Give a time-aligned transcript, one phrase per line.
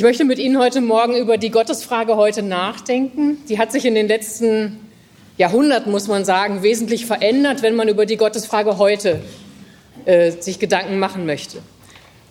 [0.00, 3.36] Ich möchte mit Ihnen heute Morgen über die Gottesfrage heute nachdenken.
[3.50, 4.80] Die hat sich in den letzten
[5.36, 9.20] Jahrhunderten, muss man sagen, wesentlich verändert, wenn man über die Gottesfrage heute
[10.06, 11.58] äh, sich Gedanken machen möchte.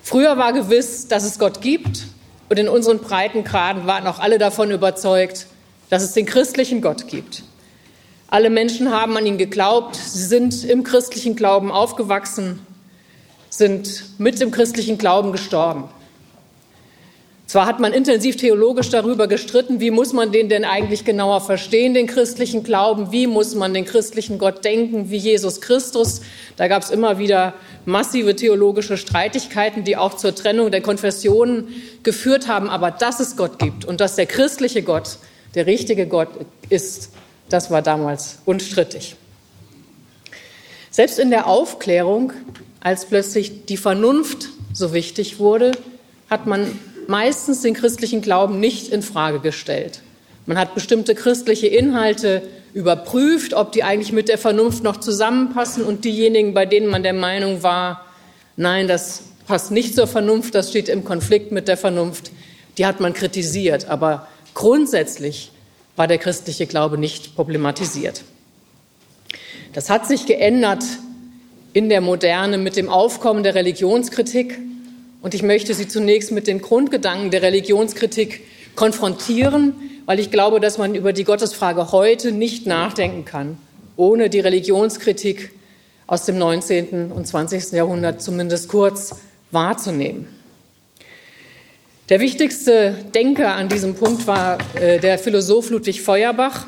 [0.01, 2.07] Früher war gewiss, dass es Gott gibt
[2.49, 5.45] und in unseren Breitengraden waren auch alle davon überzeugt,
[5.91, 7.43] dass es den christlichen Gott gibt.
[8.29, 12.65] Alle Menschen haben an ihn geglaubt, sie sind im christlichen Glauben aufgewachsen,
[13.51, 15.83] sind mit dem christlichen Glauben gestorben.
[17.49, 21.95] Zwar hat man intensiv theologisch darüber gestritten, wie muss man den denn eigentlich genauer verstehen,
[21.95, 26.21] den christlichen Glauben, wie muss man den christlichen Gott denken, wie Jesus Christus.
[26.57, 31.69] Da gab es immer wieder massive theologische Streitigkeiten, die auch zur Trennung der Konfessionen
[32.03, 32.69] geführt haben.
[32.69, 35.17] Aber dass es Gott gibt und dass der christliche Gott
[35.55, 36.29] der richtige Gott
[36.69, 37.09] ist,
[37.49, 39.15] das war damals unstrittig.
[40.91, 42.31] Selbst in der Aufklärung,
[42.79, 45.71] als plötzlich die Vernunft so wichtig wurde,
[46.29, 46.79] hat man
[47.09, 50.01] meistens den christlichen Glauben nicht in Frage gestellt.
[50.45, 52.43] Man hat bestimmte christliche Inhalte
[52.73, 57.13] überprüft, ob die eigentlich mit der Vernunft noch zusammenpassen und diejenigen, bei denen man der
[57.13, 58.05] Meinung war,
[58.57, 62.31] nein, das passt nicht zur Vernunft, das steht im Konflikt mit der Vernunft,
[62.77, 63.89] die hat man kritisiert.
[63.89, 65.51] Aber grundsätzlich
[65.95, 68.23] war der christliche Glaube nicht problematisiert.
[69.73, 70.83] Das hat sich geändert
[71.73, 74.59] in der Moderne mit dem Aufkommen der Religionskritik
[75.21, 78.41] und ich möchte Sie zunächst mit den Grundgedanken der Religionskritik
[78.75, 79.73] konfrontieren,
[80.05, 83.57] weil ich glaube, dass man über die Gottesfrage heute nicht nachdenken kann,
[83.97, 85.51] ohne die Religionskritik
[86.07, 87.11] aus dem 19.
[87.11, 87.73] und 20.
[87.73, 89.15] Jahrhundert zumindest kurz
[89.51, 90.27] wahrzunehmen.
[92.07, 96.65] Der wichtigste Denker an diesem Punkt war äh, der Philosoph Ludwig Feuerbach,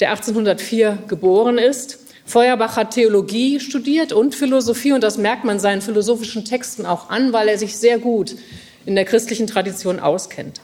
[0.00, 1.98] der 1804 geboren ist
[2.30, 7.32] Feuerbach hat Theologie studiert und Philosophie und das merkt man seinen philosophischen Texten auch an,
[7.32, 8.36] weil er sich sehr gut
[8.86, 10.60] in der christlichen Tradition auskennt.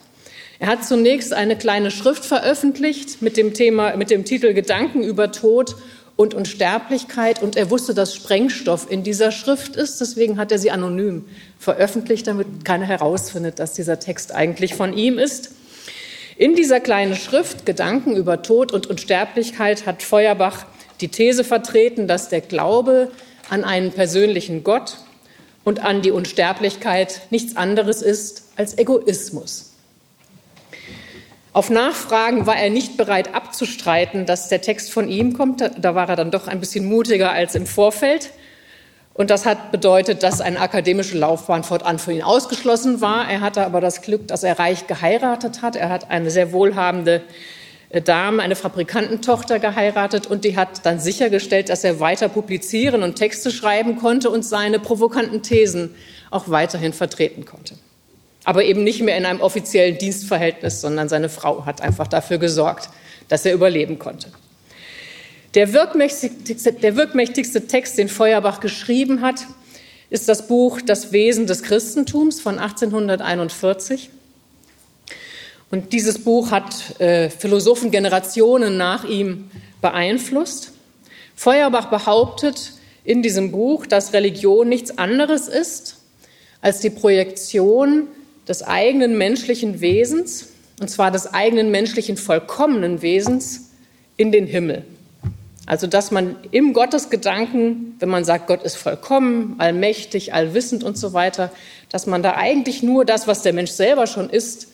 [0.61, 5.33] Er hat zunächst eine kleine Schrift veröffentlicht mit dem Thema, mit dem Titel Gedanken über
[5.33, 5.75] Tod
[6.15, 10.01] und Unsterblichkeit und er wusste, dass Sprengstoff in dieser Schrift ist.
[10.01, 11.25] Deswegen hat er sie anonym
[11.59, 15.51] veröffentlicht, damit keiner herausfindet, dass dieser Text eigentlich von ihm ist.
[16.37, 20.67] In dieser kleinen Schrift Gedanken über Tod und Unsterblichkeit hat Feuerbach
[21.01, 23.11] die These vertreten, dass der Glaube
[23.51, 24.99] an einen persönlichen Gott
[25.65, 29.73] und an die Unsterblichkeit nichts anderes ist als Egoismus.
[31.53, 35.63] Auf Nachfragen war er nicht bereit abzustreiten, dass der Text von ihm kommt.
[35.79, 38.31] Da war er dann doch ein bisschen mutiger als im Vorfeld.
[39.15, 43.31] Und das hat bedeutet, dass eine akademische Laufbahn fortan für ihn ausgeschlossen war.
[43.31, 45.75] Er hatte aber das Glück, dass er reich geheiratet hat.
[45.75, 47.23] Er hat eine sehr wohlhabende
[47.91, 53.17] äh, Dame, eine Fabrikantentochter geheiratet und die hat dann sichergestellt, dass er weiter publizieren und
[53.17, 55.95] Texte schreiben konnte und seine provokanten Thesen
[56.31, 57.75] auch weiterhin vertreten konnte.
[58.45, 62.91] Aber eben nicht mehr in einem offiziellen Dienstverhältnis, sondern seine Frau hat einfach dafür gesorgt,
[63.29, 64.31] dass er überleben konnte.
[65.55, 69.47] Der wirkmächtigste, der wirkmächtigste Text, den Feuerbach geschrieben hat,
[70.11, 74.11] ist das Buch Das Wesen des Christentums von 1841.
[75.71, 79.51] Und dieses Buch hat äh, Philosophen Generationen nach ihm
[79.81, 80.73] beeinflusst.
[81.35, 82.73] Feuerbach behauptet
[83.05, 85.97] in diesem Buch, dass Religion nichts anderes ist
[86.61, 88.09] als die Projektion
[88.49, 90.49] des eigenen menschlichen Wesens,
[90.81, 93.71] und zwar des eigenen menschlichen vollkommenen Wesens,
[94.17, 94.85] in den Himmel.
[95.67, 101.13] Also dass man im Gottesgedanken, wenn man sagt, Gott ist vollkommen, allmächtig, allwissend und so
[101.13, 101.51] weiter,
[101.91, 104.69] dass man da eigentlich nur das, was der Mensch selber schon ist,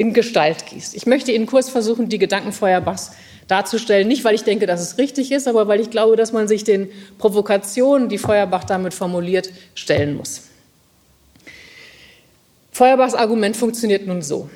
[0.00, 0.94] in Gestalt gießt.
[0.94, 3.10] Ich möchte Ihnen kurz versuchen, die Gedanken Feuerbachs
[3.48, 4.08] darzustellen.
[4.08, 6.64] Nicht, weil ich denke, dass es richtig ist, aber weil ich glaube, dass man sich
[6.64, 6.88] den
[7.18, 10.44] Provokationen, die Feuerbach damit formuliert, stellen muss.
[12.72, 14.48] Feuerbachs Argument funktioniert nun so.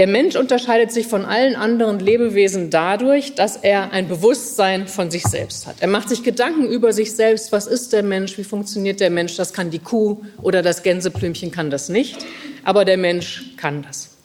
[0.00, 5.24] Der Mensch unterscheidet sich von allen anderen Lebewesen dadurch, dass er ein Bewusstsein von sich
[5.24, 5.76] selbst hat.
[5.80, 7.52] Er macht sich Gedanken über sich selbst.
[7.52, 8.38] Was ist der Mensch?
[8.38, 9.36] Wie funktioniert der Mensch?
[9.36, 12.16] Das kann die Kuh oder das Gänseblümchen kann das nicht.
[12.64, 14.16] Aber der Mensch kann das.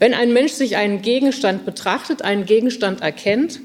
[0.00, 3.60] Wenn ein Mensch sich einen Gegenstand betrachtet, einen Gegenstand erkennt,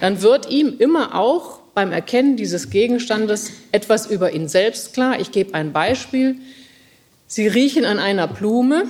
[0.00, 5.20] dann wird ihm immer auch beim Erkennen dieses Gegenstandes etwas über ihn selbst klar.
[5.20, 6.36] Ich gebe ein Beispiel.
[7.26, 8.86] Sie riechen an einer Blume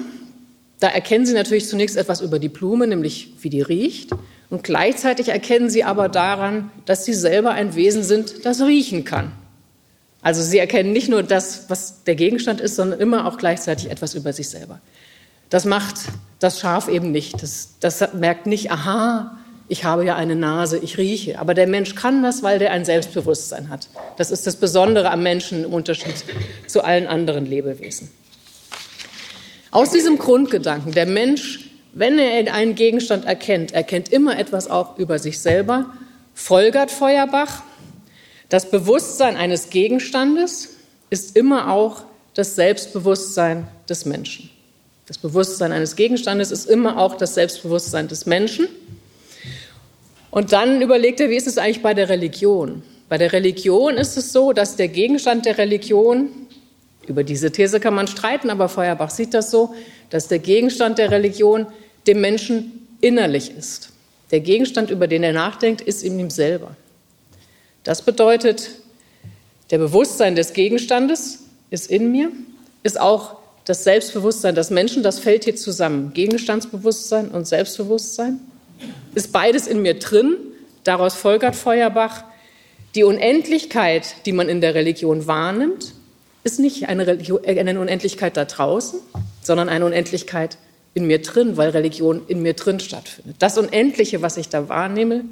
[0.81, 4.11] da erkennen Sie natürlich zunächst etwas über die Blume, nämlich wie die riecht.
[4.51, 9.33] Und gleichzeitig erkennen Sie aber daran, dass Sie selber ein Wesen sind, das riechen kann.
[10.23, 14.15] Also Sie erkennen nicht nur das, was der Gegenstand ist, sondern immer auch gleichzeitig etwas
[14.15, 14.81] über sich selber.
[15.51, 15.97] Das macht
[16.39, 17.43] das Schaf eben nicht.
[17.43, 19.37] Das, das merkt nicht, aha,
[19.69, 21.39] ich habe ja eine Nase, ich rieche.
[21.39, 23.89] Aber der Mensch kann das, weil der ein Selbstbewusstsein hat.
[24.17, 26.25] Das ist das Besondere am Menschen im Unterschied
[26.67, 28.11] zu allen anderen Lebewesen.
[29.71, 35.19] Aus diesem Grundgedanken, der Mensch, wenn er einen Gegenstand erkennt, erkennt immer etwas auch über
[35.19, 35.93] sich selber,
[36.35, 37.63] folgert Feuerbach,
[38.49, 40.77] das Bewusstsein eines Gegenstandes
[41.11, 44.49] ist immer auch das Selbstbewusstsein des Menschen.
[45.07, 48.69] Das Bewusstsein eines Gegenstandes ist immer auch das Selbstbewusstsein des Menschen.
[50.31, 52.83] Und dann überlegt er, wie ist es eigentlich bei der Religion?
[53.09, 56.29] Bei der Religion ist es so, dass der Gegenstand der Religion,
[57.09, 59.75] über diese These kann man streiten, aber Feuerbach sieht das so,
[60.11, 61.67] dass der Gegenstand der Religion
[62.07, 63.91] dem Menschen innerlich ist.
[64.31, 66.77] Der Gegenstand, über den er nachdenkt, ist in ihm selber.
[67.85, 68.71] Das bedeutet,
[69.71, 72.31] der Bewusstsein des Gegenstandes ist in mir,
[72.83, 76.13] ist auch das Selbstbewusstsein des Menschen, das fällt hier zusammen.
[76.15, 78.41] Gegenstandsbewusstsein und Selbstbewusstsein
[79.15, 80.37] ist beides in mir drin.
[80.85, 82.25] Daraus folgert Feuerbach,
[82.95, 85.93] die Unendlichkeit, die man in der Religion wahrnimmt,
[86.49, 88.99] ist nicht eine, Religion, äh, eine Unendlichkeit da draußen,
[89.43, 90.57] sondern eine Unendlichkeit
[90.95, 93.37] in mir drin, weil Religion in mir drin stattfindet.
[93.39, 95.25] Das Unendliche, was ich da wahrnehme,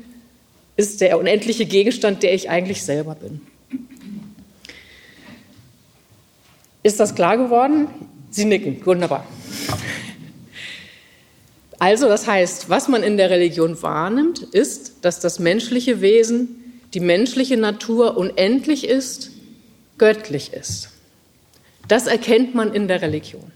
[0.77, 3.41] ist der unendliche Gegenstand, der ich eigentlich selber bin.
[6.83, 7.89] Ist das klar geworden?
[8.31, 9.27] Sie nicken, wunderbar.
[11.79, 17.01] Also das heißt, was man in der Religion wahrnimmt, ist, dass das menschliche Wesen die
[17.01, 19.31] menschliche Natur unendlich ist,
[19.99, 20.91] göttlich ist.
[21.89, 23.53] Das erkennt man in der Religion.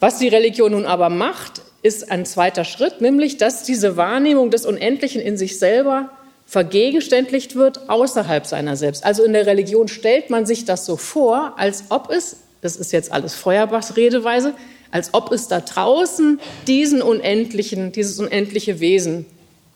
[0.00, 4.66] Was die Religion nun aber macht, ist ein zweiter Schritt, nämlich dass diese Wahrnehmung des
[4.66, 6.10] Unendlichen in sich selber
[6.46, 9.04] vergegenständlicht wird außerhalb seiner selbst.
[9.04, 12.92] Also in der Religion stellt man sich das so vor, als ob es, das ist
[12.92, 14.54] jetzt alles Feuerbachs Redeweise,
[14.90, 19.26] als ob es da draußen diesen unendlichen, dieses unendliche Wesen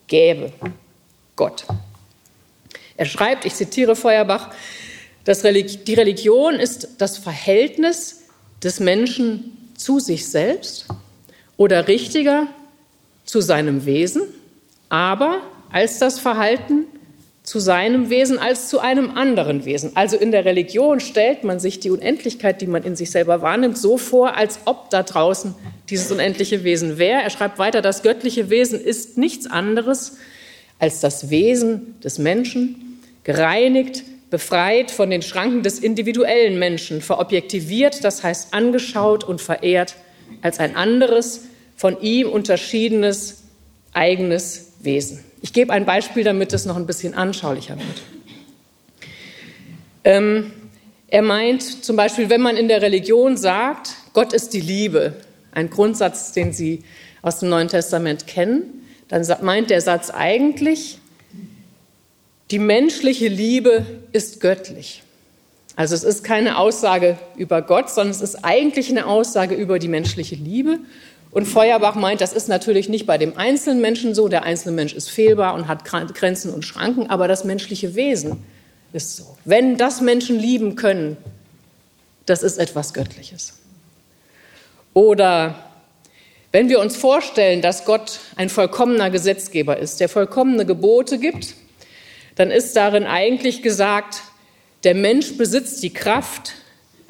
[0.06, 0.52] gäbe.
[1.36, 1.64] Gott.
[2.96, 4.50] Er schreibt, ich zitiere Feuerbach,
[5.30, 8.22] dass die Religion ist das Verhältnis
[8.64, 10.86] des Menschen zu sich selbst
[11.56, 12.48] oder richtiger
[13.24, 14.22] zu seinem Wesen,
[14.88, 15.40] aber
[15.70, 16.86] als das Verhalten
[17.44, 19.92] zu seinem Wesen als zu einem anderen Wesen.
[19.94, 23.78] Also in der Religion stellt man sich die Unendlichkeit, die man in sich selber wahrnimmt,
[23.78, 25.54] so vor, als ob da draußen
[25.90, 27.22] dieses unendliche Wesen wäre.
[27.22, 30.16] Er schreibt weiter, das göttliche Wesen ist nichts anderes
[30.80, 38.22] als das Wesen des Menschen, gereinigt, befreit von den Schranken des individuellen Menschen, verobjektiviert, das
[38.22, 39.96] heißt angeschaut und verehrt
[40.42, 41.46] als ein anderes,
[41.76, 43.42] von ihm unterschiedenes,
[43.92, 45.24] eigenes Wesen.
[45.42, 48.02] Ich gebe ein Beispiel, damit es noch ein bisschen anschaulicher wird.
[50.04, 50.52] Ähm,
[51.08, 55.14] er meint zum Beispiel, wenn man in der Religion sagt, Gott ist die Liebe,
[55.52, 56.84] ein Grundsatz, den Sie
[57.22, 60.98] aus dem Neuen Testament kennen, dann meint der Satz eigentlich,
[62.50, 65.02] die menschliche Liebe ist göttlich.
[65.76, 69.88] Also es ist keine Aussage über Gott, sondern es ist eigentlich eine Aussage über die
[69.88, 70.78] menschliche Liebe.
[71.30, 74.28] Und Feuerbach meint, das ist natürlich nicht bei dem einzelnen Menschen so.
[74.28, 78.44] Der einzelne Mensch ist fehlbar und hat Grenzen und Schranken, aber das menschliche Wesen
[78.92, 79.36] ist so.
[79.44, 81.16] Wenn das Menschen lieben können,
[82.26, 83.54] das ist etwas Göttliches.
[84.92, 85.54] Oder
[86.50, 91.54] wenn wir uns vorstellen, dass Gott ein vollkommener Gesetzgeber ist, der vollkommene Gebote gibt,
[92.40, 94.22] dann ist darin eigentlich gesagt,
[94.84, 96.54] der Mensch besitzt die Kraft,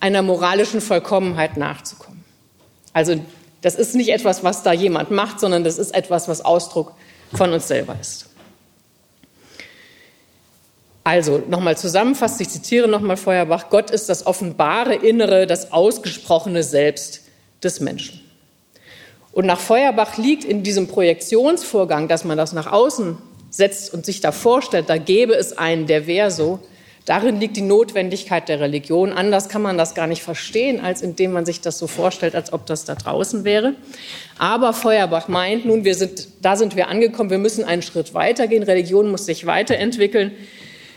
[0.01, 2.25] einer moralischen Vollkommenheit nachzukommen.
[2.93, 3.15] Also
[3.61, 6.95] das ist nicht etwas, was da jemand macht, sondern das ist etwas, was Ausdruck
[7.33, 8.27] von uns selber ist.
[11.05, 17.21] Also nochmal zusammenfasst, ich zitiere nochmal Feuerbach, Gott ist das offenbare Innere, das ausgesprochene Selbst
[17.63, 18.21] des Menschen.
[19.31, 24.21] Und nach Feuerbach liegt in diesem Projektionsvorgang, dass man das nach außen setzt und sich
[24.21, 26.61] da vorstellt, da gäbe es einen, der wäre so,
[27.05, 29.13] darin liegt die Notwendigkeit der Religion.
[29.13, 32.53] Anders kann man das gar nicht verstehen, als indem man sich das so vorstellt, als
[32.53, 33.75] ob das da draußen wäre.
[34.39, 38.63] Aber Feuerbach meint nun, wir sind, da sind wir angekommen, wir müssen einen Schritt weitergehen.
[38.63, 40.33] Religion muss sich weiterentwickeln.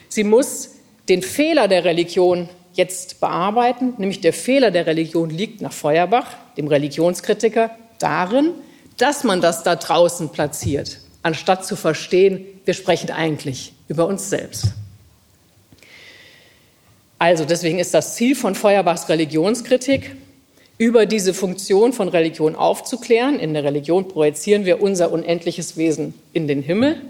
[0.07, 0.75] Sie muss
[1.09, 6.67] den Fehler der Religion jetzt bearbeiten, nämlich der Fehler der Religion liegt nach Feuerbach, dem
[6.67, 8.51] Religionskritiker, darin,
[8.97, 14.67] dass man das da draußen platziert anstatt zu verstehen, wir sprechen eigentlich über uns selbst.
[17.17, 20.15] Also deswegen ist das Ziel von Feuerbachs Religionskritik,
[20.77, 23.39] über diese Funktion von Religion aufzuklären.
[23.39, 27.01] In der Religion projizieren wir unser unendliches Wesen in den Himmel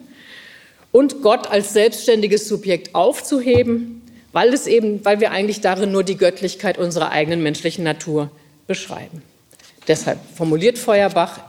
[0.91, 6.17] und Gott als selbstständiges Subjekt aufzuheben, weil es eben, weil wir eigentlich darin nur die
[6.17, 8.29] Göttlichkeit unserer eigenen menschlichen Natur
[8.67, 9.23] beschreiben.
[9.87, 11.39] Deshalb formuliert Feuerbach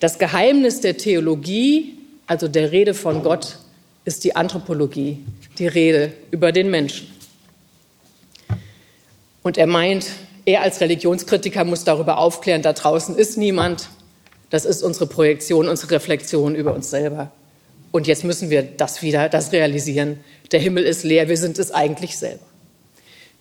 [0.00, 3.58] das Geheimnis der Theologie, also der Rede von Gott,
[4.04, 5.24] ist die Anthropologie,
[5.58, 7.08] die Rede über den Menschen.
[9.42, 10.06] Und er meint,
[10.44, 13.88] er als Religionskritiker muss darüber aufklären, da draußen ist niemand.
[14.50, 17.32] Das ist unsere Projektion, unsere Reflexion über uns selber.
[17.90, 20.20] Und jetzt müssen wir das wieder, das realisieren.
[20.52, 22.44] Der Himmel ist leer, wir sind es eigentlich selber.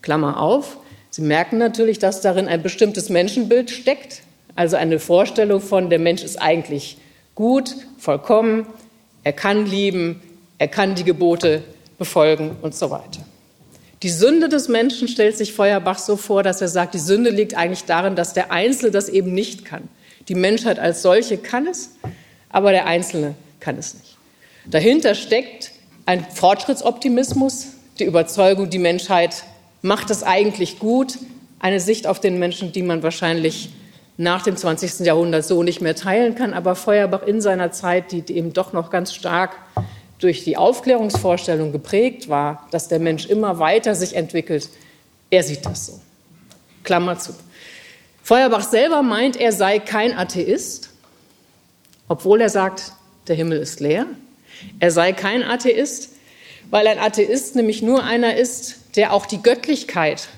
[0.01, 0.77] Klammer auf.
[1.09, 4.21] Sie merken natürlich, dass darin ein bestimmtes Menschenbild steckt,
[4.55, 6.97] also eine Vorstellung von, der Mensch ist eigentlich
[7.35, 8.65] gut, vollkommen,
[9.23, 10.21] er kann lieben,
[10.57, 11.63] er kann die Gebote
[11.97, 13.21] befolgen und so weiter.
[14.03, 17.55] Die Sünde des Menschen stellt sich Feuerbach so vor, dass er sagt, die Sünde liegt
[17.55, 19.89] eigentlich darin, dass der Einzelne das eben nicht kann.
[20.27, 21.91] Die Menschheit als solche kann es,
[22.49, 24.17] aber der Einzelne kann es nicht.
[24.67, 25.71] Dahinter steckt
[26.05, 27.67] ein Fortschrittsoptimismus,
[27.99, 29.43] die Überzeugung, die Menschheit
[29.81, 31.17] macht es eigentlich gut,
[31.59, 33.69] eine Sicht auf den Menschen, die man wahrscheinlich
[34.17, 35.05] nach dem 20.
[35.05, 38.89] Jahrhundert so nicht mehr teilen kann, aber Feuerbach in seiner Zeit, die eben doch noch
[38.89, 39.57] ganz stark
[40.19, 44.69] durch die Aufklärungsvorstellung geprägt war, dass der Mensch immer weiter sich entwickelt,
[45.29, 45.99] er sieht das so.
[46.83, 47.33] Klammer zu.
[48.23, 50.89] Feuerbach selber meint, er sei kein Atheist,
[52.07, 52.93] obwohl er sagt,
[53.27, 54.05] der Himmel ist leer.
[54.79, 56.11] Er sei kein Atheist,
[56.69, 60.29] weil ein Atheist nämlich nur einer ist, der auch die Göttlichkeit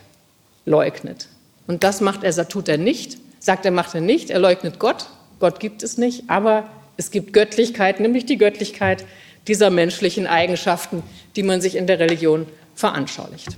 [0.65, 1.27] leugnet.
[1.67, 4.29] Und das macht er, tut er nicht, sagt er, macht er nicht.
[4.29, 5.07] Er leugnet Gott.
[5.39, 9.05] Gott gibt es nicht, aber es gibt Göttlichkeit, nämlich die Göttlichkeit
[9.47, 11.03] dieser menschlichen Eigenschaften,
[11.35, 13.49] die man sich in der Religion veranschaulicht.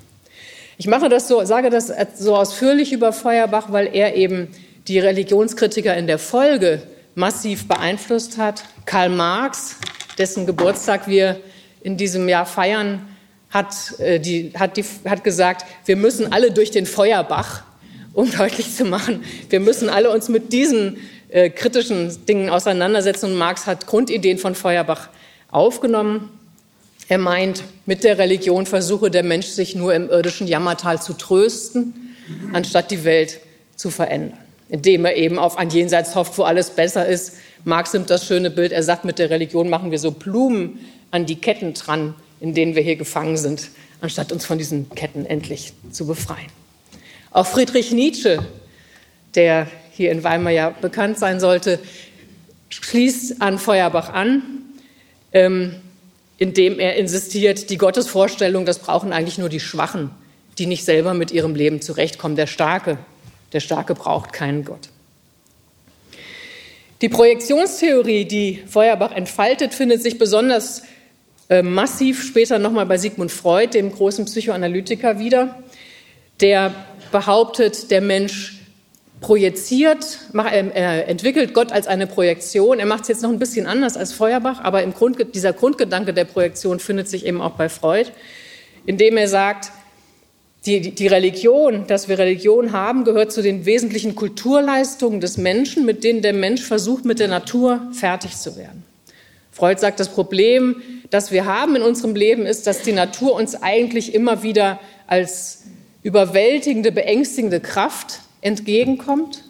[0.77, 4.49] Ich mache das so, sage das so ausführlich über Feuerbach, weil er eben
[4.87, 6.81] die Religionskritiker in der Folge
[7.15, 8.63] massiv beeinflusst hat.
[8.85, 9.77] Karl Marx,
[10.17, 11.39] dessen Geburtstag wir
[11.81, 13.05] in diesem Jahr feiern,
[13.49, 17.63] hat, äh, die, hat, die, hat gesagt, wir müssen alle durch den Feuerbach,
[18.13, 20.97] um deutlich zu machen, wir müssen alle uns mit diesen
[21.29, 23.31] äh, kritischen Dingen auseinandersetzen.
[23.31, 25.09] Und Marx hat Grundideen von Feuerbach
[25.51, 26.29] aufgenommen.
[27.07, 32.15] Er meint, mit der Religion versuche der Mensch sich nur im irdischen Jammertal zu trösten,
[32.53, 33.39] anstatt die Welt
[33.75, 34.37] zu verändern,
[34.69, 37.33] indem er eben auf ein Jenseits hofft, wo alles besser ist.
[37.63, 40.79] Marx nimmt das schöne Bild, er sagt, mit der Religion machen wir so Blumen
[41.11, 43.69] an die Ketten dran, in denen wir hier gefangen sind,
[44.01, 46.58] anstatt uns von diesen Ketten endlich zu befreien.
[47.31, 48.45] Auch Friedrich Nietzsche,
[49.35, 51.79] der hier in Weimar ja bekannt sein sollte,
[52.69, 54.59] schließt an Feuerbach an
[55.31, 55.75] ähm,
[56.37, 60.09] indem er insistiert, die Gottesvorstellung, das brauchen eigentlich nur die Schwachen,
[60.57, 62.35] die nicht selber mit ihrem Leben zurechtkommen.
[62.35, 62.97] Der Starke,
[63.53, 64.89] der Starke braucht keinen Gott.
[67.01, 70.83] Die Projektionstheorie, die Feuerbach entfaltet, findet sich besonders
[71.49, 75.63] äh, massiv später nochmal bei Sigmund Freud, dem großen Psychoanalytiker, wieder.
[76.41, 76.73] Der
[77.11, 78.59] behauptet, der Mensch
[79.21, 82.79] projiziert, ähm, er entwickelt Gott als eine Projektion.
[82.79, 86.13] Er macht es jetzt noch ein bisschen anders als Feuerbach, aber im Grund, dieser Grundgedanke
[86.13, 88.11] der Projektion findet sich eben auch bei Freud,
[88.85, 89.71] indem er sagt,
[90.65, 96.03] die, die Religion, dass wir Religion haben, gehört zu den wesentlichen Kulturleistungen des Menschen, mit
[96.03, 98.83] denen der Mensch versucht, mit der Natur fertig zu werden.
[99.51, 103.55] Freud sagt, das Problem, das wir haben in unserem Leben, ist, dass die Natur uns
[103.55, 105.63] eigentlich immer wieder als
[106.03, 109.43] überwältigende, beängstigende Kraft entgegenkommt.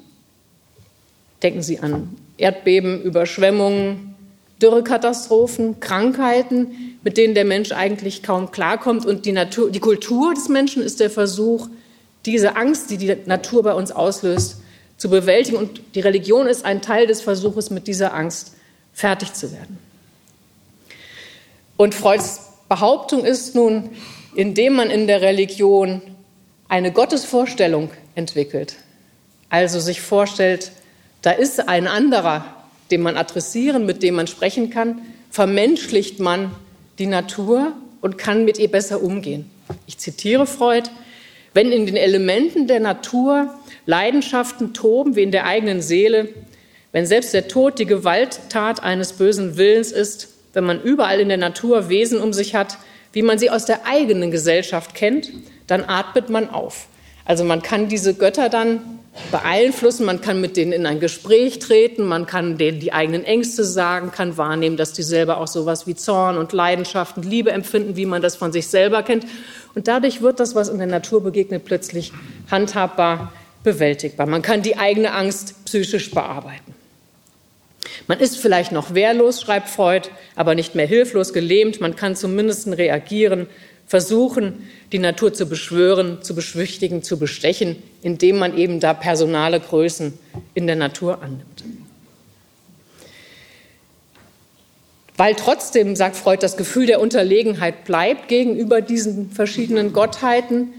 [1.44, 4.15] Denken Sie an Erdbeben, Überschwemmungen,
[4.62, 9.06] Dürrekatastrophen, Krankheiten, mit denen der Mensch eigentlich kaum klarkommt.
[9.06, 11.70] Und die, Natur, die Kultur des Menschen ist der Versuch,
[12.25, 14.58] diese Angst, die die Natur bei uns auslöst,
[14.98, 15.58] zu bewältigen.
[15.58, 18.56] Und die Religion ist ein Teil des Versuches, mit dieser Angst
[18.94, 19.77] fertig zu werden.
[21.77, 23.91] Und Freuds Behauptung ist nun,
[24.36, 26.01] indem man in der Religion
[26.69, 28.75] eine Gottesvorstellung entwickelt.
[29.49, 30.71] Also sich vorstellt,
[31.21, 32.45] da ist ein anderer,
[32.91, 36.51] den man adressieren, mit dem man sprechen kann, vermenschlicht man
[36.99, 39.49] die Natur und kann mit ihr besser umgehen.
[39.88, 40.89] Ich zitiere Freud,
[41.53, 43.53] wenn in den Elementen der Natur
[43.85, 46.29] Leidenschaften toben wie in der eigenen Seele,
[46.91, 51.38] wenn selbst der Tod die Gewalttat eines bösen Willens ist, wenn man überall in der
[51.38, 52.77] Natur Wesen um sich hat,
[53.13, 55.31] wie man sie aus der eigenen Gesellschaft kennt,
[55.69, 56.88] dann atmet man auf.
[57.25, 58.99] Also man kann diese Götter dann
[59.31, 63.63] beeinflussen, man kann mit denen in ein Gespräch treten, man kann denen die eigenen Ängste
[63.63, 67.95] sagen, kann wahrnehmen, dass die selber auch sowas wie Zorn und Leidenschaft und Liebe empfinden,
[67.95, 69.25] wie man das von sich selber kennt.
[69.75, 72.11] Und dadurch wird das, was in der Natur begegnet, plötzlich
[72.49, 73.31] handhabbar,
[73.63, 74.25] bewältigbar.
[74.25, 76.73] Man kann die eigene Angst psychisch bearbeiten.
[78.07, 81.79] Man ist vielleicht noch wehrlos, schreibt Freud, aber nicht mehr hilflos, gelähmt.
[81.81, 83.47] Man kann zumindest reagieren,
[83.89, 90.13] versuchen, die Natur zu beschwören, zu beschwichtigen, zu bestechen, indem man eben da personale Größen
[90.53, 91.63] in der Natur annimmt.
[95.17, 100.72] Weil trotzdem, sagt Freud, das Gefühl der Unterlegenheit bleibt gegenüber diesen verschiedenen Gottheiten,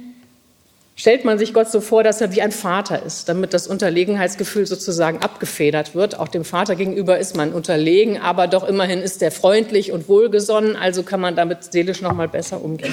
[1.00, 4.66] stellt man sich Gott so vor, dass er wie ein Vater ist, damit das Unterlegenheitsgefühl
[4.66, 6.19] sozusagen abgefedert wird.
[6.19, 10.76] Auch dem Vater gegenüber ist man unterlegen, aber doch immerhin ist er freundlich und wohlgesonnen,
[10.76, 12.92] also kann man damit seelisch noch mal besser umgehen.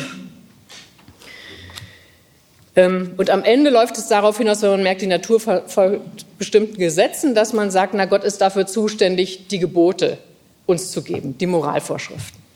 [2.77, 6.77] Ähm, und am Ende läuft es darauf hinaus, wenn man merkt, die Natur folgt bestimmten
[6.77, 10.17] Gesetzen, dass man sagt, na Gott ist dafür zuständig, die Gebote
[10.65, 12.46] uns zu geben, die Moralvorschriften.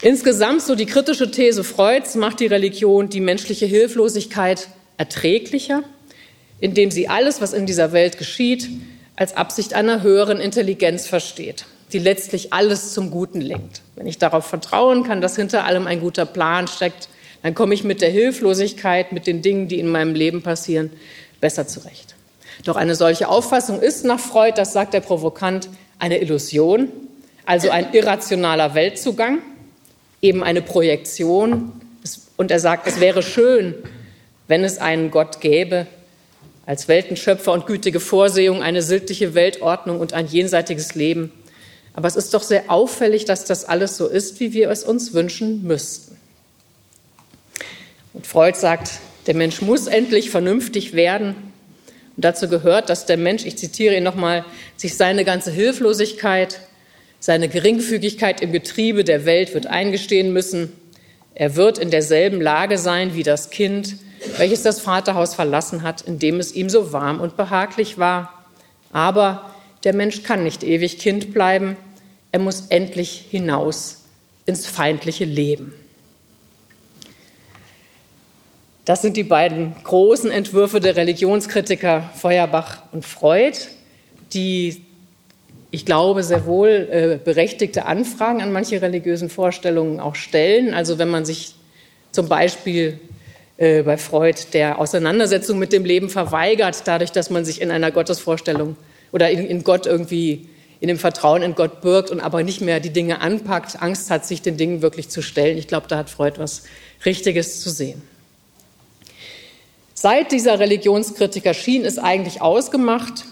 [0.00, 5.82] Insgesamt, so die kritische These Freuds, macht die Religion die menschliche Hilflosigkeit erträglicher,
[6.60, 8.68] indem sie alles, was in dieser Welt geschieht,
[9.16, 13.82] als Absicht einer höheren Intelligenz versteht, die letztlich alles zum Guten lenkt.
[13.96, 17.08] Wenn ich darauf vertrauen kann, dass hinter allem ein guter Plan steckt,
[17.42, 20.92] dann komme ich mit der Hilflosigkeit, mit den Dingen, die in meinem Leben passieren,
[21.40, 22.14] besser zurecht.
[22.64, 26.88] Doch eine solche Auffassung ist nach Freud, das sagt der Provokant, eine Illusion,
[27.44, 29.38] also ein irrationaler Weltzugang,
[30.22, 31.72] eben eine Projektion.
[32.36, 33.74] Und er sagt, es wäre schön,
[34.46, 35.86] wenn es einen Gott gäbe,
[36.66, 41.32] als Weltenschöpfer und gütige Vorsehung, eine sittliche Weltordnung und ein jenseitiges Leben.
[41.94, 45.14] Aber es ist doch sehr auffällig, dass das alles so ist, wie wir es uns
[45.14, 46.16] wünschen müssten.
[48.12, 51.34] Und Freud sagt, der Mensch muss endlich vernünftig werden.
[52.16, 54.44] Und dazu gehört, dass der Mensch, ich zitiere ihn nochmal,
[54.76, 56.60] sich seine ganze Hilflosigkeit,
[57.20, 60.72] seine Geringfügigkeit im Getriebe der Welt wird eingestehen müssen.
[61.34, 63.96] Er wird in derselben Lage sein wie das Kind,
[64.36, 68.46] welches das Vaterhaus verlassen hat, in dem es ihm so warm und behaglich war.
[68.92, 71.76] Aber der Mensch kann nicht ewig Kind bleiben.
[72.32, 74.04] Er muss endlich hinaus
[74.46, 75.72] ins feindliche Leben.
[78.84, 83.58] Das sind die beiden großen Entwürfe der Religionskritiker Feuerbach und Freud,
[84.32, 84.82] die
[85.70, 90.72] ich glaube, sehr wohl äh, berechtigte Anfragen an manche religiösen Vorstellungen auch stellen.
[90.72, 91.54] Also wenn man sich
[92.10, 92.98] zum Beispiel
[93.58, 97.90] äh, bei Freud der Auseinandersetzung mit dem Leben verweigert, dadurch, dass man sich in einer
[97.90, 98.76] Gottesvorstellung
[99.12, 100.48] oder in, in Gott irgendwie
[100.80, 104.24] in dem Vertrauen in Gott birgt und aber nicht mehr die Dinge anpackt, Angst hat,
[104.24, 105.58] sich den Dingen wirklich zu stellen.
[105.58, 106.62] Ich glaube, da hat Freud was
[107.04, 108.00] Richtiges zu sehen.
[109.92, 113.24] Seit dieser Religionskritiker schien ist eigentlich ausgemacht,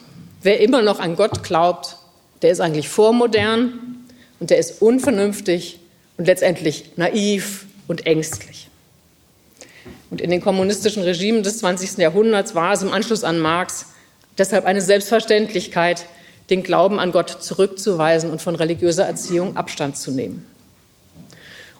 [0.42, 1.96] wer immer noch an Gott glaubt,
[2.42, 4.04] der ist eigentlich vormodern
[4.40, 5.78] und der ist unvernünftig
[6.16, 8.68] und letztendlich naiv und ängstlich.
[10.10, 11.98] Und in den kommunistischen Regimen des 20.
[11.98, 13.86] Jahrhunderts war es im Anschluss an Marx
[14.38, 16.06] deshalb eine Selbstverständlichkeit,
[16.50, 20.46] den Glauben an Gott zurückzuweisen und von religiöser Erziehung Abstand zu nehmen.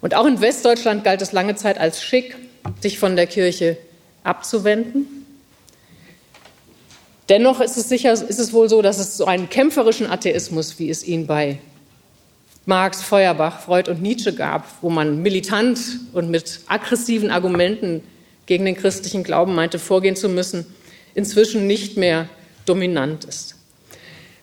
[0.01, 2.37] Und auch in Westdeutschland galt es lange Zeit als schick,
[2.81, 3.77] sich von der Kirche
[4.25, 5.16] abzuwenden.
[7.29, 10.91] Dennoch ist es sicher, ist es wohl so, dass es so einen kämpferischen Atheismus, wie
[10.91, 11.59] es ihn bei
[12.67, 15.79] Marx, Feuerbach, Freud und Nietzsche gab, wo man militant
[16.13, 18.03] und mit aggressiven Argumenten
[18.47, 20.67] gegen den christlichen Glauben meinte, vorgehen zu müssen,
[21.15, 22.29] inzwischen nicht mehr
[22.65, 23.57] dominant ist.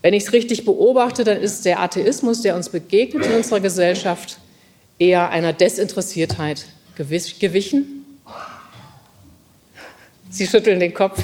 [0.01, 4.37] Wenn ich es richtig beobachte, dann ist der Atheismus, der uns begegnet in unserer Gesellschaft,
[4.99, 6.65] eher einer Desinteressiertheit
[6.95, 8.05] gewichen.
[10.29, 11.23] Sie schütteln den Kopf.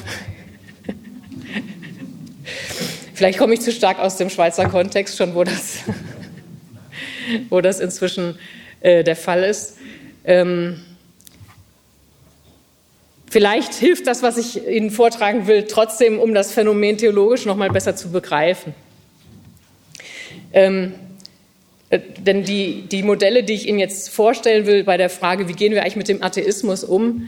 [3.19, 5.79] Vielleicht komme ich zu stark aus dem Schweizer Kontext schon, wo das,
[7.49, 8.39] wo das inzwischen
[8.79, 9.75] äh, der Fall ist.
[10.23, 10.79] Ähm,
[13.29, 17.69] vielleicht hilft das, was ich Ihnen vortragen will, trotzdem, um das Phänomen theologisch noch mal
[17.69, 18.73] besser zu begreifen.
[20.53, 20.93] Ähm,
[21.89, 25.53] äh, denn die, die Modelle, die ich Ihnen jetzt vorstellen will bei der Frage, wie
[25.53, 27.27] gehen wir eigentlich mit dem Atheismus um,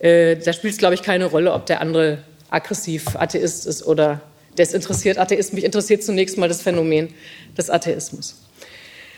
[0.00, 2.18] äh, da spielt es, glaube ich, keine Rolle, ob der andere
[2.50, 4.20] aggressiv Atheist ist oder
[4.58, 5.52] desinteressiert Atheist.
[5.54, 7.12] Mich interessiert zunächst mal das Phänomen
[7.56, 8.36] des Atheismus.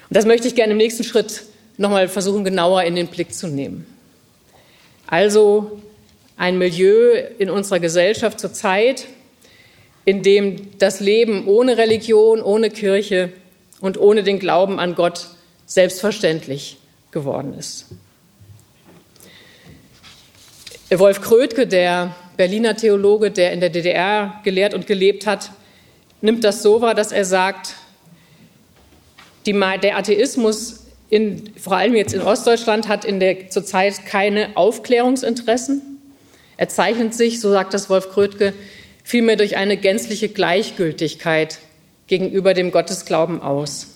[0.08, 1.42] Und das möchte ich gerne im nächsten Schritt
[1.76, 3.86] nochmal versuchen, genauer in den Blick zu nehmen.
[5.06, 5.80] Also
[6.36, 9.06] ein Milieu in unserer Gesellschaft zurzeit,
[10.04, 13.32] in dem das Leben ohne Religion, ohne Kirche
[13.80, 15.28] und ohne den Glauben an Gott
[15.66, 16.78] selbstverständlich
[17.10, 17.86] geworden ist.
[20.90, 25.50] Wolf Krötke, der Berliner Theologe, der in der DDR gelehrt und gelebt hat,
[26.20, 27.74] nimmt das so wahr, dass er sagt,
[29.46, 35.82] die, der Atheismus, in, vor allem jetzt in Ostdeutschland, hat in der zurzeit keine Aufklärungsinteressen.
[36.56, 38.54] Er zeichnet sich, so sagt das Wolf Krötke,
[39.02, 41.58] vielmehr durch eine gänzliche Gleichgültigkeit
[42.06, 43.88] gegenüber dem Gottesglauben aus.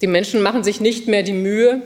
[0.00, 1.82] Die Menschen machen sich nicht mehr die Mühe,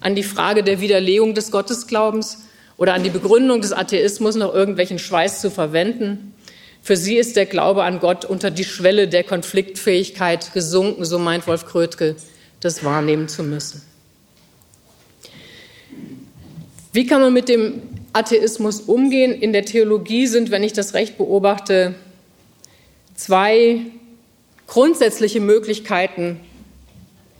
[0.00, 2.44] an die Frage der Widerlegung des Gottesglaubens
[2.76, 6.34] oder an die Begründung des Atheismus noch irgendwelchen Schweiß zu verwenden.
[6.82, 11.46] Für sie ist der Glaube an Gott unter die Schwelle der Konfliktfähigkeit gesunken, so meint
[11.46, 12.16] Wolf Krötke,
[12.60, 13.82] das wahrnehmen zu müssen.
[16.92, 17.82] Wie kann man mit dem
[18.14, 19.32] Atheismus umgehen.
[19.32, 21.96] In der Theologie sind, wenn ich das recht beobachte,
[23.16, 23.80] zwei
[24.66, 26.40] grundsätzliche Möglichkeiten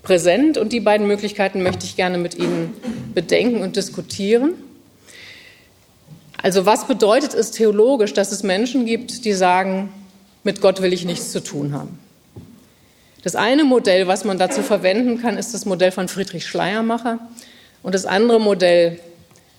[0.02, 2.74] präsent und die beiden Möglichkeiten möchte ich gerne mit Ihnen
[3.14, 4.54] bedenken und diskutieren.
[6.42, 9.92] Also was bedeutet es theologisch, dass es Menschen gibt, die sagen,
[10.42, 11.98] mit Gott will ich nichts zu tun haben?
[13.22, 17.18] Das eine Modell, was man dazu verwenden kann, ist das Modell von Friedrich Schleiermacher
[17.82, 19.00] und das andere Modell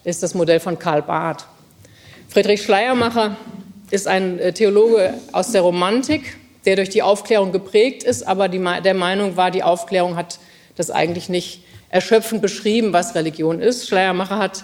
[0.03, 1.47] ist das Modell von Karl Barth.
[2.29, 3.35] Friedrich Schleiermacher
[3.89, 8.63] ist ein äh, Theologe aus der Romantik, der durch die Aufklärung geprägt ist, aber die,
[8.83, 10.39] der Meinung war, die Aufklärung hat
[10.75, 13.87] das eigentlich nicht erschöpfend beschrieben, was Religion ist.
[13.87, 14.63] Schleiermacher hat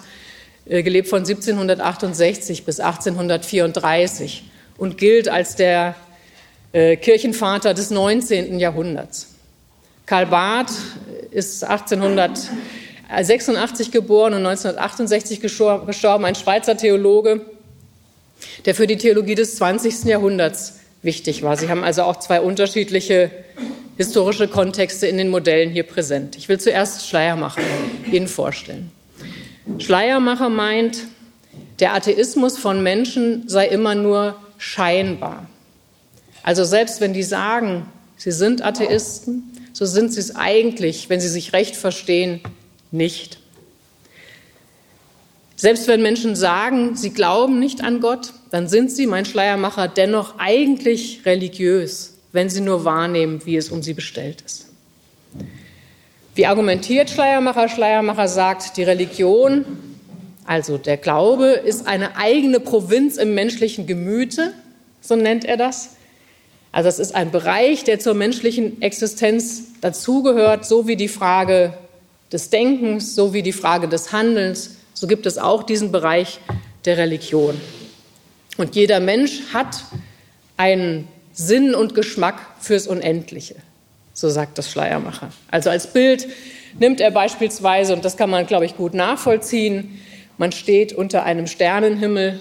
[0.66, 4.44] gelebt von 1768 bis 1834
[4.78, 5.94] und gilt als der
[6.72, 8.58] äh, Kirchenvater des 19.
[8.58, 9.28] Jahrhunderts.
[10.06, 10.72] Karl Barth
[11.30, 17.40] ist 1886 geboren und 1968 gestorben, ein Schweizer Theologe,
[18.64, 20.04] der für die Theologie des 20.
[20.04, 21.56] Jahrhunderts wichtig war.
[21.56, 23.30] Sie haben also auch zwei unterschiedliche
[23.96, 26.36] historische Kontexte in den Modellen hier präsent.
[26.36, 27.60] Ich will zuerst Schleiermacher
[28.10, 28.90] Ihnen vorstellen.
[29.78, 31.04] Schleiermacher meint,
[31.80, 35.46] der Atheismus von Menschen sei immer nur scheinbar.
[36.42, 41.28] Also selbst wenn die sagen, sie sind Atheisten, so sind sie es eigentlich, wenn sie
[41.28, 42.40] sich recht verstehen,
[42.90, 43.38] nicht.
[45.56, 50.34] Selbst wenn Menschen sagen, sie glauben nicht an Gott, dann sind sie, mein Schleiermacher, dennoch
[50.38, 54.71] eigentlich religiös, wenn sie nur wahrnehmen, wie es um sie bestellt ist.
[56.34, 57.68] Wie argumentiert Schleiermacher?
[57.68, 59.66] Schleiermacher sagt, die Religion,
[60.46, 64.54] also der Glaube, ist eine eigene Provinz im menschlichen Gemüte,
[65.02, 65.96] so nennt er das.
[66.72, 71.74] Also es ist ein Bereich, der zur menschlichen Existenz dazugehört, so wie die Frage
[72.32, 74.76] des Denkens, so wie die Frage des Handelns.
[74.94, 76.40] So gibt es auch diesen Bereich
[76.86, 77.60] der Religion.
[78.56, 79.84] Und jeder Mensch hat
[80.56, 83.56] einen Sinn und Geschmack fürs Unendliche,
[84.12, 85.30] so sagt das Schleiermacher.
[85.50, 86.28] Also als Bild
[86.78, 90.00] nimmt er beispielsweise, und das kann man, glaube ich, gut nachvollziehen,
[90.38, 92.40] man steht unter einem Sternenhimmel,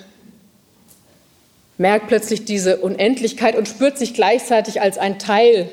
[1.78, 5.70] merkt plötzlich diese Unendlichkeit und spürt sich gleichzeitig als ein Teil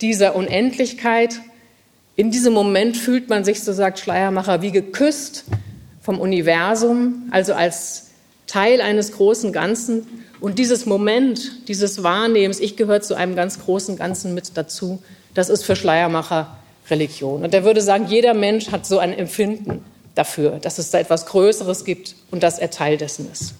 [0.00, 1.40] dieser Unendlichkeit.
[2.16, 5.44] In diesem Moment fühlt man sich, so sagt Schleiermacher, wie geküsst
[6.00, 8.10] vom Universum, also als
[8.46, 10.06] Teil eines großen Ganzen.
[10.40, 15.02] Und dieses Moment, dieses Wahrnehmens, ich gehöre zu einem ganz großen Ganzen mit dazu,
[15.34, 16.56] das ist für Schleiermacher
[16.90, 17.44] Religion.
[17.44, 21.26] Und er würde sagen, jeder Mensch hat so ein Empfinden dafür, dass es da etwas
[21.26, 23.54] Größeres gibt und dass er Teil dessen ist.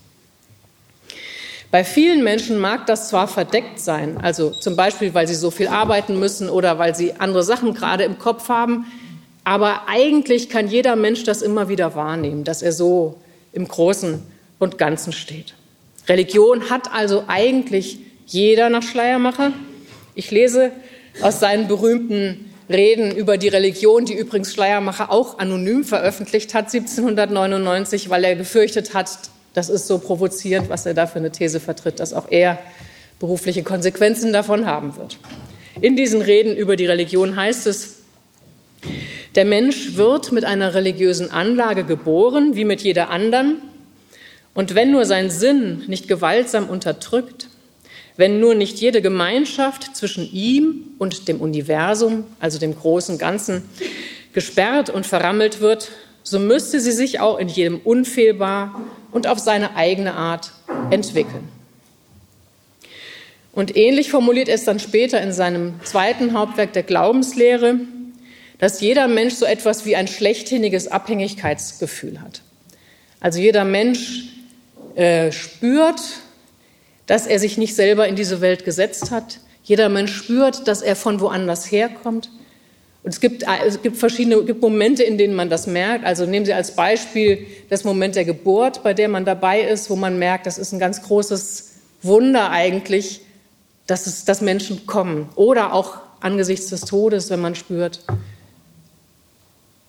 [1.70, 5.68] Bei vielen Menschen mag das zwar verdeckt sein, also zum Beispiel, weil sie so viel
[5.68, 8.87] arbeiten müssen oder weil sie andere Sachen gerade im Kopf haben,
[9.44, 13.18] aber eigentlich kann jeder Mensch das immer wieder wahrnehmen, dass er so
[13.52, 14.20] im Großen
[14.59, 15.54] und Ganzen steht.
[16.09, 19.52] Religion hat also eigentlich jeder nach Schleiermacher.
[20.16, 20.72] Ich lese
[21.23, 28.11] aus seinen berühmten Reden über die Religion, die übrigens Schleiermacher auch anonym veröffentlicht hat, 1799,
[28.11, 29.11] weil er gefürchtet hat,
[29.55, 32.59] das ist so provozierend, was er da für eine These vertritt, dass auch er
[33.18, 35.18] berufliche Konsequenzen davon haben wird.
[35.81, 37.96] In diesen Reden über die Religion heißt es,
[39.35, 43.59] der Mensch wird mit einer religiösen Anlage geboren, wie mit jeder anderen.
[44.55, 47.49] Und wenn nur sein Sinn nicht gewaltsam unterdrückt,
[48.20, 53.64] wenn nur nicht jede Gemeinschaft zwischen ihm und dem Universum, also dem großen Ganzen,
[54.35, 55.90] gesperrt und verrammelt wird,
[56.22, 58.78] so müsste sie sich auch in jedem unfehlbar
[59.11, 60.52] und auf seine eigene Art
[60.90, 61.48] entwickeln.
[63.52, 67.76] Und ähnlich formuliert er es dann später in seinem zweiten Hauptwerk der Glaubenslehre,
[68.59, 72.42] dass jeder Mensch so etwas wie ein schlechthiniges Abhängigkeitsgefühl hat.
[73.18, 74.28] Also jeder Mensch
[74.94, 76.00] äh, spürt,
[77.11, 79.40] dass er sich nicht selber in diese Welt gesetzt hat.
[79.64, 82.31] Jeder Mensch spürt, dass er von woanders herkommt.
[83.03, 86.05] Und es gibt, es gibt verschiedene gibt Momente, in denen man das merkt.
[86.05, 89.96] Also nehmen Sie als Beispiel das Moment der Geburt, bei der man dabei ist, wo
[89.96, 93.23] man merkt, das ist ein ganz großes Wunder eigentlich,
[93.88, 95.31] dass, es, dass Menschen kommen.
[95.35, 98.05] Oder auch angesichts des Todes, wenn man spürt,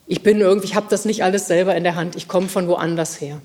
[0.07, 2.67] ich bin irgendwie, ich habe das nicht alles selber in der Hand, ich komme von
[2.67, 3.39] woanders her.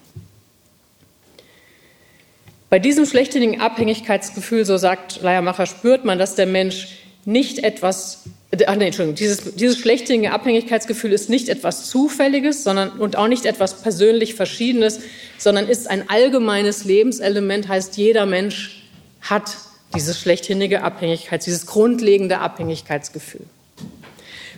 [2.69, 6.89] Bei diesem schlechtigen Abhängigkeitsgefühl, so sagt Leiermacher, spürt man, dass der Mensch
[7.25, 8.25] nicht etwas
[8.67, 13.45] ach nee, Entschuldigung, dieses, dieses schlechtige Abhängigkeitsgefühl ist nicht etwas Zufälliges sondern, und auch nicht
[13.45, 15.01] etwas persönlich Verschiedenes,
[15.39, 18.89] sondern ist ein allgemeines Lebenselement, heißt jeder Mensch
[19.21, 19.57] hat
[19.95, 23.43] dieses schlechtsinnige Abhängigkeits, dieses grundlegende Abhängigkeitsgefühl.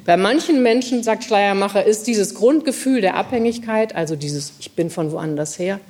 [0.05, 5.13] Bei manchen Menschen, sagt Schleiermacher, ist dieses Grundgefühl der Abhängigkeit, also dieses Ich bin von
[5.13, 5.81] woanders her,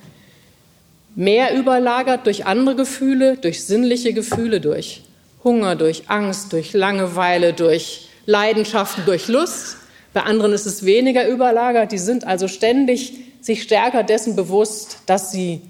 [1.19, 5.03] mehr überlagert durch andere Gefühle, durch sinnliche Gefühle, durch
[5.43, 9.79] Hunger, durch Angst, durch Langeweile, durch Leidenschaften, durch Lust.
[10.13, 11.91] Bei anderen ist es weniger überlagert.
[11.91, 15.61] Die sind also ständig sich stärker dessen bewusst, dass sie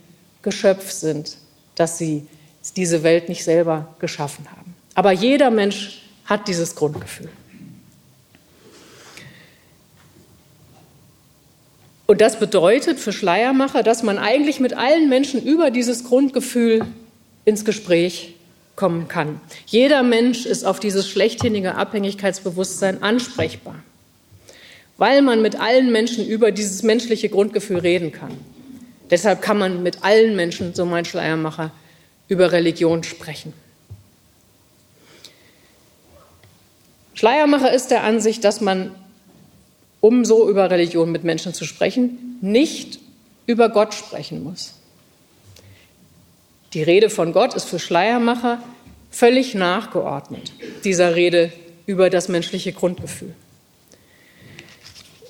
[0.42, 1.38] Geschöpf sind,
[1.76, 2.26] dass sie
[2.76, 4.74] diese Welt nicht selber geschaffen haben.
[4.94, 7.30] Aber jeder Mensch hat dieses Grundgefühl.
[12.10, 16.80] Und das bedeutet für Schleiermacher, dass man eigentlich mit allen Menschen über dieses Grundgefühl
[17.44, 18.34] ins Gespräch
[18.76, 19.42] kommen kann.
[19.66, 23.74] Jeder Mensch ist auf dieses schlechthändige Abhängigkeitsbewusstsein ansprechbar,
[24.96, 28.32] weil man mit allen Menschen über dieses menschliche Grundgefühl reden kann.
[29.10, 31.72] Deshalb kann man mit allen Menschen, so mein Schleiermacher,
[32.26, 33.52] über Religion sprechen.
[37.12, 38.94] Schleiermacher ist der Ansicht, dass man,
[40.00, 43.00] um so über Religion mit Menschen zu sprechen, nicht
[43.46, 44.74] über Gott sprechen muss.
[46.74, 48.62] Die Rede von Gott ist für Schleiermacher
[49.10, 50.52] völlig nachgeordnet,
[50.84, 51.52] dieser Rede
[51.86, 53.34] über das menschliche Grundgefühl.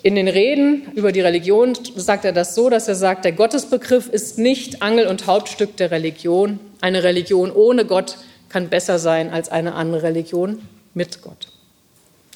[0.02, 4.08] In den Reden über die Religion sagt er das so, dass er sagt, der Gottesbegriff
[4.08, 6.60] ist nicht Angel und Hauptstück der Religion.
[6.80, 8.16] Eine Religion ohne Gott
[8.48, 10.62] kann besser sein als eine andere Religion
[10.94, 11.48] mit Gott.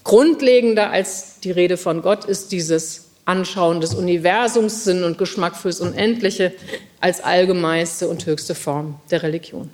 [0.04, 5.80] Grundlegender als die Rede von Gott ist dieses Anschauen des Universums, Sinn und Geschmack fürs
[5.80, 6.52] Unendliche
[7.00, 9.72] als allgemeinste und höchste Form der Religion.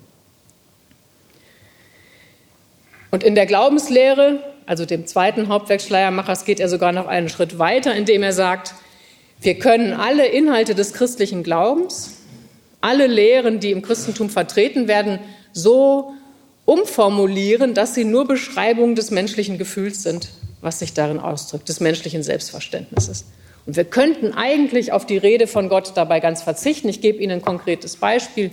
[3.10, 7.58] Und in der Glaubenslehre, also dem zweiten Hauptwerk Schleiermachers, geht er sogar noch einen Schritt
[7.58, 8.74] weiter, indem er sagt,
[9.40, 12.18] wir können alle Inhalte des christlichen Glaubens,
[12.82, 15.20] alle Lehren, die im Christentum vertreten werden,
[15.52, 16.12] so
[16.68, 20.28] umformulieren, dass sie nur Beschreibungen des menschlichen Gefühls sind,
[20.60, 23.24] was sich darin ausdrückt, des menschlichen Selbstverständnisses.
[23.64, 26.90] Und wir könnten eigentlich auf die Rede von Gott dabei ganz verzichten.
[26.90, 28.50] Ich gebe Ihnen ein konkretes Beispiel.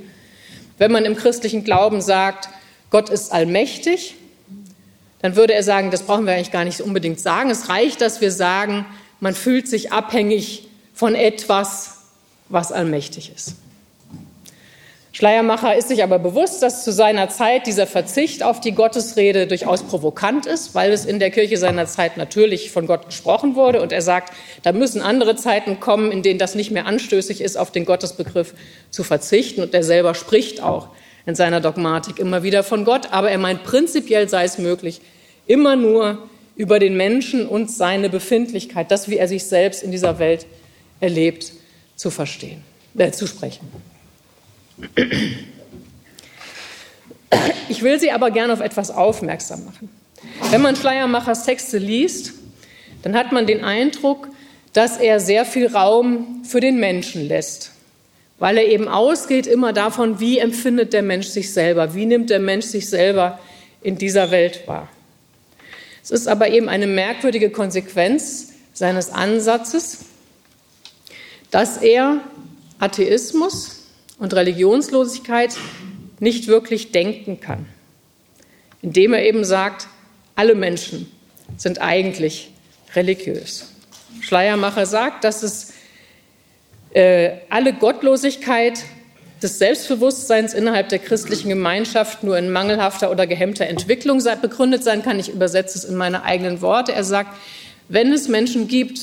[0.77, 2.47] Wenn man im christlichen Glauben sagt,
[2.89, 4.15] Gott ist allmächtig,
[5.21, 7.49] dann würde er sagen, das brauchen wir eigentlich gar nicht unbedingt sagen.
[7.49, 8.85] Es reicht, dass wir sagen,
[9.19, 11.97] man fühlt sich abhängig von etwas,
[12.47, 13.55] was allmächtig ist.
[15.15, 19.83] Schleiermacher ist sich aber bewusst, dass zu seiner Zeit dieser Verzicht auf die Gottesrede durchaus
[19.83, 23.81] provokant ist, weil es in der Kirche seiner Zeit natürlich von Gott gesprochen wurde.
[23.81, 27.55] Und er sagt, da müssen andere Zeiten kommen, in denen das nicht mehr anstößig ist,
[27.55, 28.55] auf den Gottesbegriff
[28.89, 29.61] zu verzichten.
[29.61, 30.89] Und er selber spricht auch
[31.25, 33.13] in seiner Dogmatik immer wieder von Gott.
[33.13, 34.99] Aber er meint, prinzipiell sei es möglich,
[35.47, 36.17] immer nur
[36.57, 40.45] über den Menschen und seine Befindlichkeit, das, wie er sich selbst in dieser Welt
[40.99, 41.53] erlebt,
[41.95, 42.65] zu verstehen,
[42.97, 43.94] äh, zu sprechen.
[47.69, 49.89] Ich will Sie aber gerne auf etwas aufmerksam machen.
[50.51, 52.33] Wenn man Schleiermachers Texte liest,
[53.03, 54.27] dann hat man den Eindruck,
[54.73, 57.71] dass er sehr viel Raum für den Menschen lässt,
[58.39, 62.39] weil er eben ausgeht immer davon, wie empfindet der Mensch sich selber, wie nimmt der
[62.39, 63.39] Mensch sich selber
[63.81, 64.89] in dieser Welt wahr.
[66.03, 70.05] Es ist aber eben eine merkwürdige Konsequenz seines Ansatzes,
[71.51, 72.19] dass er
[72.79, 73.74] Atheismus
[74.17, 75.55] und Religionslosigkeit
[76.19, 77.65] nicht wirklich denken kann,
[78.81, 79.87] indem er eben sagt,
[80.35, 81.11] alle Menschen
[81.57, 82.51] sind eigentlich
[82.95, 83.71] religiös.
[84.21, 85.73] Schleiermacher sagt, dass es
[86.93, 88.79] äh, alle Gottlosigkeit
[89.43, 95.19] des Selbstbewusstseins innerhalb der christlichen Gemeinschaft nur in mangelhafter oder gehemmter Entwicklung begründet sein kann.
[95.19, 96.93] Ich übersetze es in meine eigenen Worte.
[96.93, 97.35] Er sagt,
[97.89, 99.01] wenn es Menschen gibt,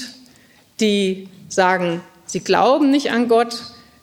[0.81, 3.61] die sagen, sie glauben nicht an Gott,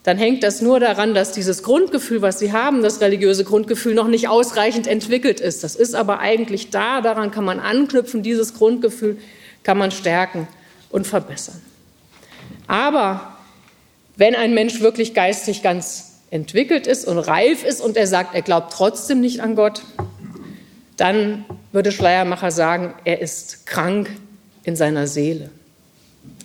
[0.09, 4.07] dann hängt das nur daran, dass dieses Grundgefühl, was sie haben, das religiöse Grundgefühl, noch
[4.07, 5.63] nicht ausreichend entwickelt ist.
[5.63, 9.17] Das ist aber eigentlich da, daran kann man anknüpfen, dieses Grundgefühl
[9.61, 10.47] kann man stärken
[10.89, 11.61] und verbessern.
[12.65, 13.35] Aber
[14.15, 18.41] wenn ein Mensch wirklich geistig ganz entwickelt ist und reif ist und er sagt, er
[18.41, 19.83] glaubt trotzdem nicht an Gott,
[20.97, 24.09] dann würde Schleiermacher sagen, er ist krank
[24.63, 25.51] in seiner Seele.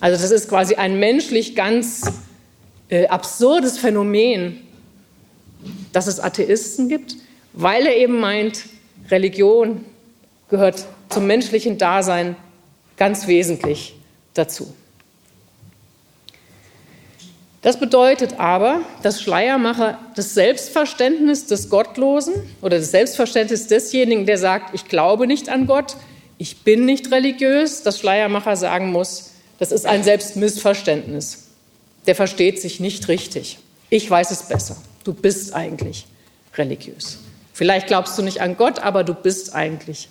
[0.01, 2.03] Also das ist quasi ein menschlich ganz
[2.89, 4.61] äh, absurdes Phänomen,
[5.91, 7.15] dass es Atheisten gibt,
[7.53, 8.65] weil er eben meint,
[9.09, 9.85] Religion
[10.49, 12.35] gehört zum menschlichen Dasein
[12.97, 13.95] ganz wesentlich
[14.33, 14.73] dazu.
[17.61, 24.75] Das bedeutet aber, dass Schleiermacher das Selbstverständnis des Gottlosen oder das Selbstverständnis desjenigen, der sagt,
[24.75, 25.95] ich glaube nicht an Gott,
[26.37, 31.44] ich bin nicht religiös, dass Schleiermacher sagen muss, das ist ein Selbstmissverständnis
[32.07, 33.59] der versteht sich nicht richtig.
[33.89, 34.77] Ich weiß es besser.
[35.03, 36.05] Du bist eigentlich
[36.55, 37.19] religiös.
[37.53, 40.09] Vielleicht glaubst du nicht an Gott, aber du bist eigentlich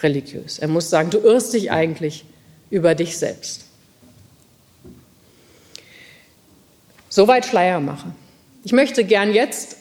[0.00, 0.58] religiös.
[0.58, 2.24] Er muss sagen, du irrst dich eigentlich
[2.70, 3.64] über dich selbst.
[7.08, 8.14] Soweit Schleiermacher.
[8.64, 9.76] Ich möchte gern jetzt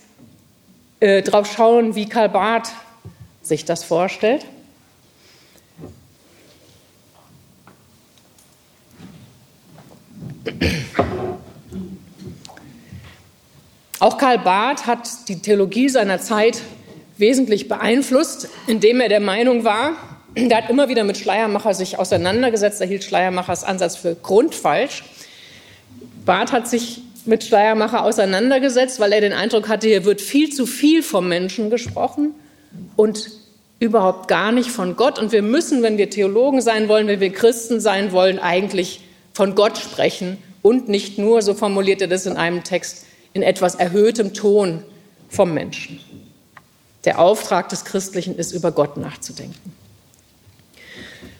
[0.99, 2.71] äh, drauf schauen, wie Karl Barth
[3.41, 4.45] sich das vorstellt.
[13.99, 16.62] Auch Karl Barth hat die Theologie seiner Zeit
[17.17, 19.93] wesentlich beeinflusst, indem er der Meinung war,
[20.36, 25.03] der hat immer wieder mit Schleiermacher sich auseinandergesetzt, er hielt Schleiermachers Ansatz für grundfalsch.
[26.25, 30.67] Barth hat sich mit Schleiermacher auseinandergesetzt, weil er den Eindruck hatte, hier wird viel zu
[30.67, 32.36] viel vom Menschen gesprochen
[32.95, 33.31] und
[33.79, 35.17] überhaupt gar nicht von Gott.
[35.17, 39.01] Und wir müssen, wenn wir Theologen sein wollen, wenn wir Christen sein wollen, eigentlich
[39.33, 43.75] von Gott sprechen und nicht nur, so formuliert er das in einem Text, in etwas
[43.75, 44.83] erhöhtem Ton
[45.29, 45.99] vom Menschen.
[47.05, 49.73] Der Auftrag des Christlichen ist, über Gott nachzudenken.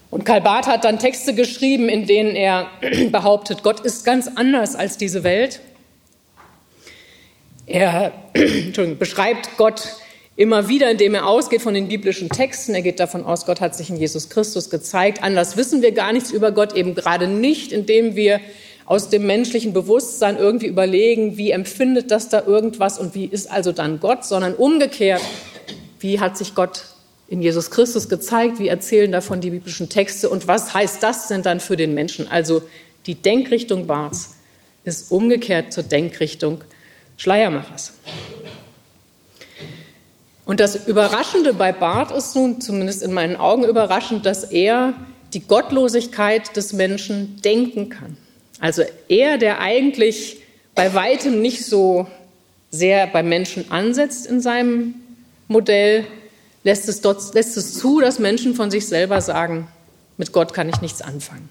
[0.10, 2.68] Und Karl Barth hat dann Texte geschrieben, in denen er
[3.12, 5.60] behauptet, Gott ist ganz anders als diese Welt.
[7.66, 8.14] Er
[9.00, 9.98] beschreibt Gott
[10.38, 12.74] immer wieder, indem er ausgeht von den biblischen Texten.
[12.76, 15.22] Er geht davon aus, Gott hat sich in Jesus Christus gezeigt.
[15.22, 18.40] Anders wissen wir gar nichts über Gott, eben gerade nicht, indem wir
[18.88, 23.74] aus dem menschlichen Bewusstsein irgendwie überlegen, wie empfindet das da irgendwas und wie ist also
[23.74, 25.22] dann Gott, sondern umgekehrt,
[26.00, 26.86] wie hat sich Gott
[27.28, 31.44] in Jesus Christus gezeigt, wie erzählen davon die biblischen Texte und was heißt das denn
[31.44, 32.30] dann für den Menschen?
[32.30, 32.64] Also
[33.06, 34.36] die Denkrichtung Barths
[34.86, 36.64] ist umgekehrt zur Denkrichtung
[37.18, 37.92] Schleiermachers.
[40.46, 44.94] Und das Überraschende bei Barth ist nun, zumindest in meinen Augen überraschend, dass er
[45.34, 48.16] die Gottlosigkeit des Menschen denken kann.
[48.60, 50.38] Also er, der eigentlich
[50.76, 52.08] bei weitem nicht so
[52.72, 54.96] sehr beim Menschen ansetzt in seinem
[55.48, 56.06] Modell,
[56.64, 59.68] lässt es, dort, lässt es zu, dass Menschen von sich selber sagen,
[60.18, 61.50] mit Gott kann ich nichts anfangen.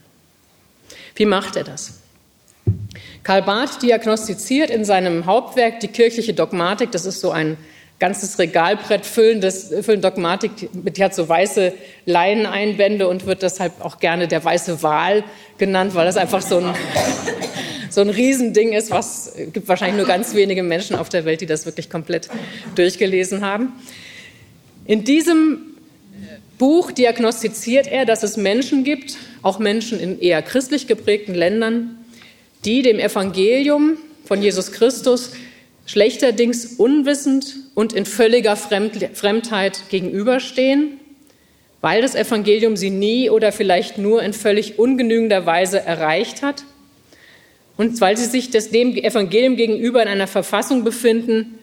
[1.15, 1.95] Wie macht er das?
[3.23, 7.57] Karl Barth diagnostiziert in seinem Hauptwerk die kirchliche Dogmatik, das ist so ein
[7.99, 11.73] ganzes Regalbrett füllen, das füllen Dogmatik, die hat so weiße
[12.05, 15.25] Leineneinbände und wird deshalb auch gerne der weiße Wal
[15.57, 16.75] genannt, weil das einfach so ein,
[17.91, 21.47] so ein Riesending ist, was gibt wahrscheinlich nur ganz wenige Menschen auf der Welt, die
[21.47, 22.29] das wirklich komplett
[22.75, 23.73] durchgelesen haben.
[24.85, 25.77] In diesem
[26.59, 31.99] Buch diagnostiziert er, dass es Menschen gibt, auch Menschen in eher christlich geprägten Ländern,
[32.65, 35.33] die dem Evangelium von Jesus Christus
[35.87, 41.01] schlechterdings unwissend und in völliger Fremdheit gegenüberstehen,
[41.81, 46.65] weil das Evangelium sie nie oder vielleicht nur in völlig ungenügender Weise erreicht hat
[47.77, 51.59] und weil sie sich dem Evangelium gegenüber in einer Verfassung befinden,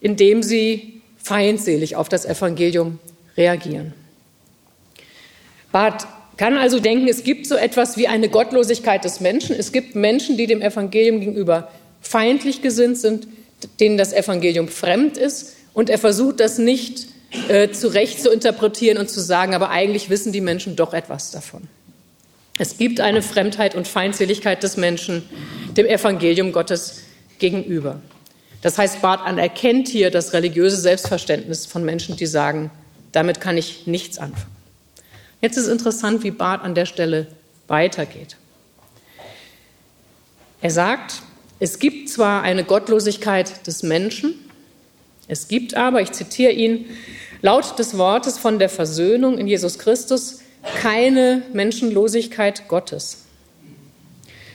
[0.00, 3.00] in dem sie feindselig auf das Evangelium
[3.36, 3.92] reagieren.
[5.72, 9.56] Barth kann also denken, es gibt so etwas wie eine Gottlosigkeit des Menschen.
[9.56, 13.26] Es gibt Menschen, die dem Evangelium gegenüber feindlich gesinnt sind,
[13.80, 15.56] denen das Evangelium fremd ist.
[15.74, 17.06] Und er versucht das nicht
[17.48, 21.68] äh, zurecht zu interpretieren und zu sagen, aber eigentlich wissen die Menschen doch etwas davon.
[22.58, 25.28] Es gibt eine Fremdheit und Feindseligkeit des Menschen
[25.76, 27.02] dem Evangelium Gottes
[27.38, 28.00] gegenüber.
[28.62, 32.70] Das heißt, Barth anerkennt hier das religiöse Selbstverständnis von Menschen, die sagen,
[33.12, 34.56] damit kann ich nichts anfangen.
[35.40, 37.28] Jetzt ist interessant, wie Barth an der Stelle
[37.68, 38.36] weitergeht.
[40.60, 41.22] Er sagt,
[41.60, 44.34] es gibt zwar eine Gottlosigkeit des Menschen,
[45.26, 46.86] es gibt aber, ich zitiere ihn,
[47.42, 50.40] laut des Wortes von der Versöhnung in Jesus Christus
[50.80, 53.24] keine Menschenlosigkeit Gottes.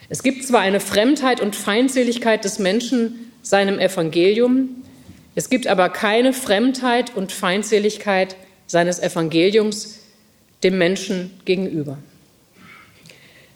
[0.10, 4.84] Es gibt zwar eine Fremdheit und Feindseligkeit des Menschen seinem Evangelium,
[5.36, 8.36] es gibt aber keine Fremdheit und Feindseligkeit
[8.68, 10.00] seines Evangeliums
[10.64, 11.98] dem Menschen gegenüber.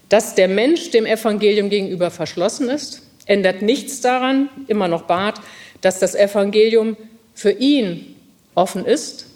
[0.10, 5.40] Dass der Mensch dem Evangelium gegenüber verschlossen ist, ändert nichts daran, immer noch Barth,
[5.82, 6.98] dass das Evangelium
[7.34, 8.16] für ihn
[8.56, 9.28] offen ist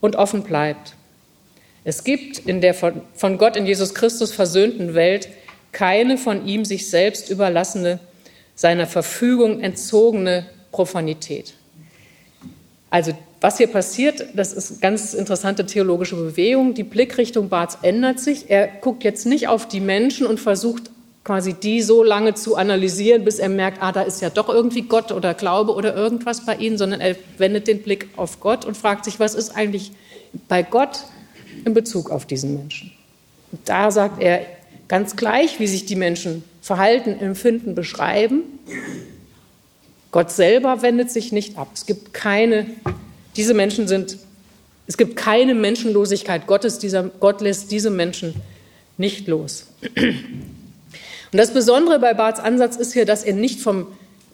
[0.00, 0.94] und offen bleibt.
[1.84, 5.28] Es gibt in der von Gott in Jesus Christus versöhnten Welt
[5.72, 8.00] keine von ihm sich selbst überlassene,
[8.54, 11.54] seiner Verfügung entzogene Profanität.
[12.90, 16.74] Also was hier passiert, das ist eine ganz interessante theologische Bewegung.
[16.74, 18.50] Die Blickrichtung Barths ändert sich.
[18.50, 20.90] Er guckt jetzt nicht auf die Menschen und versucht
[21.24, 24.82] quasi die so lange zu analysieren, bis er merkt, ah, da ist ja doch irgendwie
[24.82, 28.76] Gott oder Glaube oder irgendwas bei ihnen, sondern er wendet den Blick auf Gott und
[28.76, 29.92] fragt sich, was ist eigentlich
[30.48, 31.04] bei Gott
[31.64, 32.92] in Bezug auf diesen Menschen.
[33.52, 34.46] Und da sagt er
[34.88, 38.42] ganz gleich, wie sich die Menschen verhalten, empfinden, beschreiben.
[40.12, 41.68] Gott selber wendet sich nicht ab.
[41.74, 42.66] Es gibt keine,
[43.36, 44.18] diese Menschen sind,
[44.86, 46.78] es gibt keine Menschenlosigkeit Gottes.
[46.78, 48.34] Dieser, Gott lässt diese Menschen
[48.96, 49.66] nicht los.
[51.32, 53.86] Und das Besondere bei Barths Ansatz ist hier, dass er nicht vom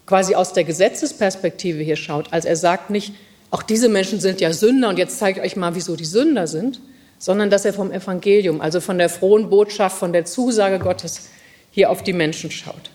[0.05, 2.31] quasi aus der Gesetzesperspektive hier schaut.
[2.31, 3.13] Also er sagt nicht,
[3.51, 6.47] auch diese Menschen sind ja Sünder und jetzt zeige ich euch mal, wieso die Sünder
[6.47, 6.79] sind,
[7.19, 11.29] sondern dass er vom Evangelium, also von der frohen Botschaft, von der Zusage Gottes
[11.71, 12.89] hier auf die Menschen schaut.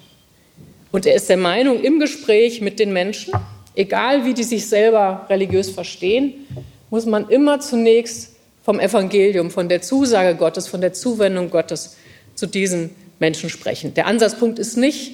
[0.90, 3.32] Und er ist der Meinung, im Gespräch mit den Menschen,
[3.74, 6.46] egal wie die sich selber religiös verstehen,
[6.90, 11.96] muss man immer zunächst vom Evangelium, von der Zusage Gottes, von der Zuwendung Gottes
[12.34, 12.90] zu diesen
[13.23, 13.95] Menschen sprechen.
[13.95, 15.12] Der Ansatzpunkt ist nicht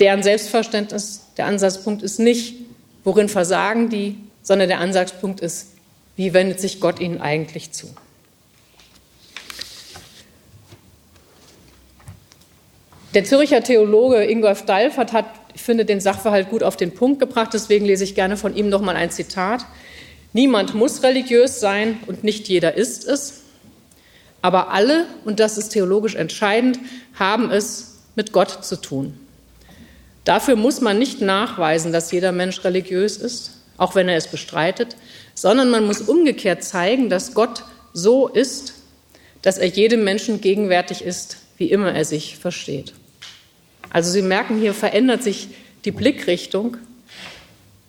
[0.00, 2.56] deren Selbstverständnis, der Ansatzpunkt ist nicht,
[3.04, 5.68] worin versagen die, sondern der Ansatzpunkt ist,
[6.16, 7.86] wie wendet sich Gott ihnen eigentlich zu.
[13.14, 17.50] Der Zürcher Theologe Ingolf Dalfert hat, ich finde, den Sachverhalt gut auf den Punkt gebracht,
[17.52, 19.66] deswegen lese ich gerne von ihm noch mal ein Zitat.
[20.32, 23.39] Niemand muss religiös sein und nicht jeder ist es,
[24.42, 26.78] aber alle, und das ist theologisch entscheidend,
[27.14, 29.18] haben es mit Gott zu tun.
[30.24, 34.96] Dafür muss man nicht nachweisen, dass jeder Mensch religiös ist, auch wenn er es bestreitet,
[35.34, 38.74] sondern man muss umgekehrt zeigen, dass Gott so ist,
[39.42, 42.92] dass er jedem Menschen gegenwärtig ist, wie immer er sich versteht.
[43.90, 45.48] Also Sie merken, hier verändert sich
[45.84, 46.76] die Blickrichtung.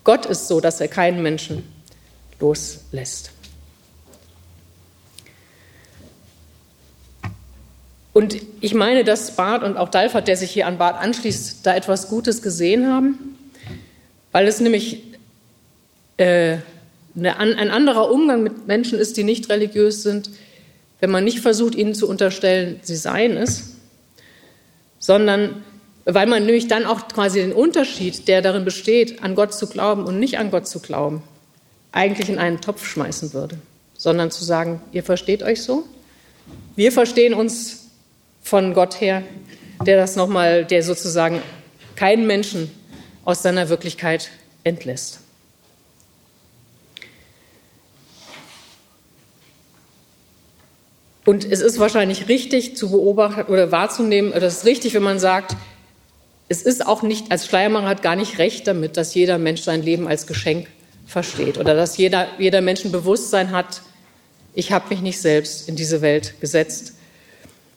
[0.03, 1.63] Gott ist so, dass er keinen Menschen
[2.39, 3.31] loslässt.
[8.13, 11.75] Und ich meine, dass Barth und auch Dalfert, der sich hier an Barth anschließt, da
[11.75, 13.37] etwas Gutes gesehen haben,
[14.31, 15.03] weil es nämlich
[16.17, 16.57] äh,
[17.15, 20.29] eine, ein anderer Umgang mit Menschen ist, die nicht religiös sind,
[20.99, 23.75] wenn man nicht versucht, ihnen zu unterstellen, sie seien es,
[24.99, 25.63] sondern
[26.05, 30.05] weil man nämlich dann auch quasi den Unterschied, der darin besteht, an Gott zu glauben
[30.05, 31.23] und nicht an Gott zu glauben,
[31.91, 33.57] eigentlich in einen Topf schmeißen würde,
[33.97, 35.85] sondern zu sagen, ihr versteht euch so,
[36.75, 37.80] wir verstehen uns
[38.41, 39.23] von Gott her,
[39.85, 41.41] der das nochmal, der sozusagen
[41.95, 42.71] keinen Menschen
[43.23, 44.29] aus seiner Wirklichkeit
[44.63, 45.19] entlässt.
[51.25, 55.19] Und es ist wahrscheinlich richtig zu beobachten oder wahrzunehmen, oder es ist richtig, wenn man
[55.19, 55.55] sagt,
[56.49, 59.83] es ist auch nicht, als Schleiermacher hat gar nicht recht damit, dass jeder Mensch sein
[59.83, 60.67] Leben als Geschenk
[61.05, 63.81] versteht oder dass jeder, jeder Mensch ein Bewusstsein hat,
[64.53, 66.93] ich habe mich nicht selbst in diese Welt gesetzt,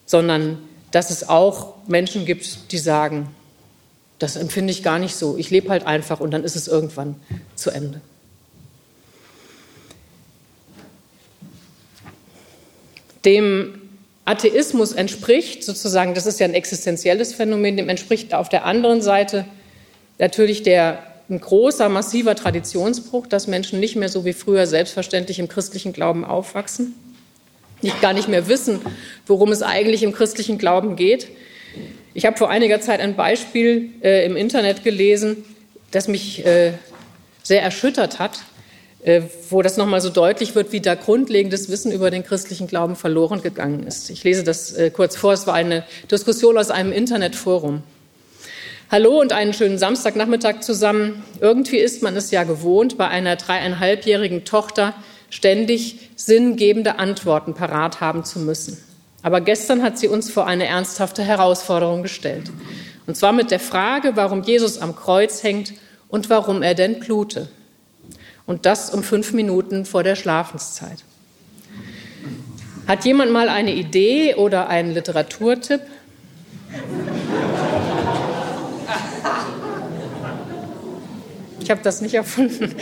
[0.07, 0.59] sondern
[0.91, 3.29] dass es auch Menschen gibt, die sagen,
[4.19, 7.17] das empfinde ich gar nicht so, ich lebe halt einfach und dann ist es irgendwann
[7.57, 8.01] zu Ende.
[13.25, 13.81] Dem
[14.25, 19.45] Atheismus entspricht sozusagen, das ist ja ein existenzielles Phänomen, dem entspricht auf der anderen Seite
[20.19, 25.49] natürlich der, ein großer, massiver Traditionsbruch, dass Menschen nicht mehr so wie früher selbstverständlich im
[25.49, 26.95] christlichen Glauben aufwachsen,
[27.85, 28.81] nicht gar nicht mehr wissen,
[29.27, 31.29] worum es eigentlich im christlichen Glauben geht.
[32.15, 35.45] Ich habe vor einiger Zeit ein Beispiel äh, im Internet gelesen,
[35.93, 36.73] das mich äh,
[37.43, 38.41] sehr erschüttert hat.
[39.05, 39.21] Äh,
[39.51, 43.43] wo das nochmal so deutlich wird, wie da grundlegendes Wissen über den christlichen Glauben verloren
[43.43, 44.09] gegangen ist.
[44.09, 45.35] Ich lese das äh, kurz vor.
[45.35, 47.83] Es war eine Diskussion aus einem Internetforum.
[48.91, 51.23] Hallo und einen schönen Samstagnachmittag zusammen.
[51.39, 54.95] Irgendwie ist man es ja gewohnt, bei einer dreieinhalbjährigen Tochter
[55.35, 58.79] ständig sinngebende Antworten parat haben zu müssen.
[59.21, 62.53] Aber gestern hat sie uns vor eine ernsthafte Herausforderung gestellt.
[63.09, 65.73] Und zwar mit der Frage, warum Jesus am Kreuz hängt
[66.07, 67.49] und warum er denn blute.
[68.47, 71.03] Und das um fünf Minuten vor der Schlafenszeit.
[72.87, 75.81] Hat jemand mal eine Idee oder einen Literaturtipp?
[81.59, 82.73] Ich habe das nicht erfunden.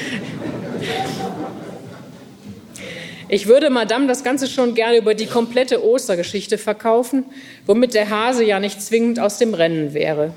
[3.33, 7.25] Ich würde Madame das Ganze schon gerne über die komplette Ostergeschichte verkaufen,
[7.65, 10.35] womit der Hase ja nicht zwingend aus dem Rennen wäre.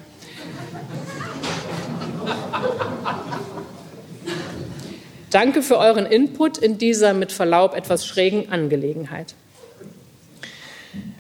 [5.30, 9.36] Danke für euren Input in dieser mit Verlaub etwas schrägen Angelegenheit.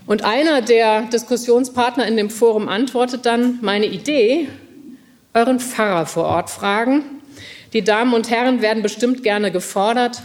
[0.07, 4.47] Und einer der Diskussionspartner in dem Forum antwortet dann, meine Idee,
[5.33, 7.03] euren Pfarrer vor Ort fragen.
[7.73, 10.21] Die Damen und Herren werden bestimmt gerne gefordert.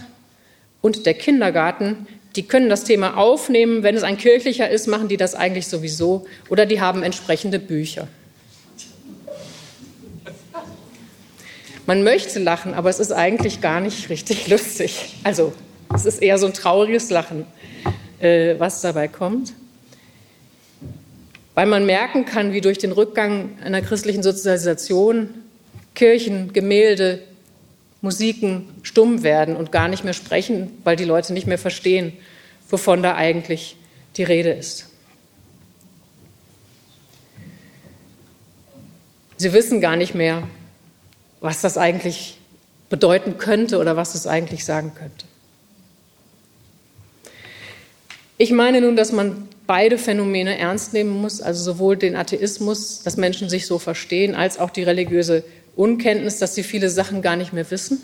[0.81, 2.07] Und der Kindergarten,
[2.37, 3.83] die können das Thema aufnehmen.
[3.83, 6.26] Wenn es ein kirchlicher ist, machen die das eigentlich sowieso.
[6.49, 8.09] Oder die haben entsprechende Bücher.
[11.87, 15.16] Man möchte lachen, aber es ist eigentlich gar nicht richtig lustig.
[15.24, 15.53] Also
[15.93, 17.47] es ist eher so ein trauriges Lachen,
[18.20, 19.55] äh, was dabei kommt.
[21.55, 25.31] Weil man merken kann, wie durch den Rückgang einer christlichen Sozialisation
[25.95, 27.22] Kirchen, Gemälde,
[28.01, 32.12] Musiken stumm werden und gar nicht mehr sprechen, weil die Leute nicht mehr verstehen,
[32.68, 33.76] wovon da eigentlich
[34.16, 34.86] die Rede ist.
[39.36, 40.42] Sie wissen gar nicht mehr,
[41.40, 42.38] was das eigentlich
[42.90, 45.24] bedeuten könnte oder was es eigentlich sagen könnte.
[48.36, 53.16] Ich meine nun, dass man beide Phänomene ernst nehmen muss, also sowohl den Atheismus, dass
[53.16, 55.44] Menschen sich so verstehen, als auch die religiöse
[55.77, 58.01] Unkenntnis, dass sie viele Sachen gar nicht mehr wissen.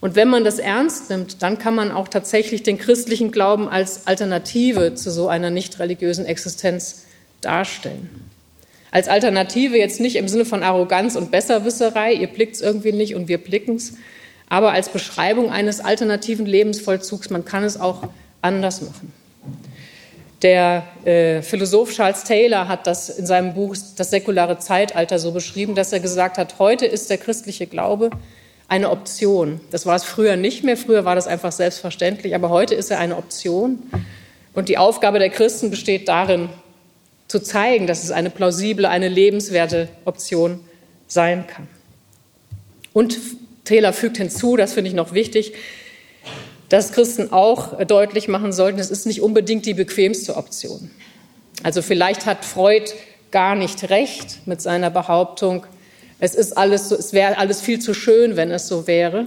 [0.00, 4.06] Und wenn man das ernst nimmt, dann kann man auch tatsächlich den christlichen Glauben als
[4.06, 7.06] Alternative zu so einer nicht religiösen Existenz
[7.40, 8.08] darstellen.
[8.90, 13.14] Als Alternative jetzt nicht im Sinne von Arroganz und Besserwisserei, ihr blickt es irgendwie nicht
[13.14, 13.94] und wir blicken es,
[14.48, 18.08] aber als Beschreibung eines alternativen Lebensvollzugs, man kann es auch
[18.40, 19.12] anders machen.
[20.42, 25.74] Der äh, Philosoph Charles Taylor hat das in seinem Buch Das säkulare Zeitalter so beschrieben,
[25.74, 28.10] dass er gesagt hat, heute ist der christliche Glaube
[28.68, 29.60] eine Option.
[29.70, 32.98] Das war es früher nicht mehr, früher war das einfach selbstverständlich, aber heute ist er
[33.00, 33.82] eine Option.
[34.54, 36.48] Und die Aufgabe der Christen besteht darin,
[37.28, 40.60] zu zeigen, dass es eine plausible, eine lebenswerte Option
[41.06, 41.68] sein kann.
[42.92, 43.18] Und
[43.64, 45.52] Taylor fügt hinzu, das finde ich noch wichtig,
[46.68, 50.90] dass Christen auch deutlich machen sollten, es ist nicht unbedingt die bequemste Option.
[51.62, 52.90] Also vielleicht hat Freud
[53.30, 55.66] gar nicht recht mit seiner Behauptung,
[56.20, 59.26] es ist alles es wäre alles viel zu schön, wenn es so wäre,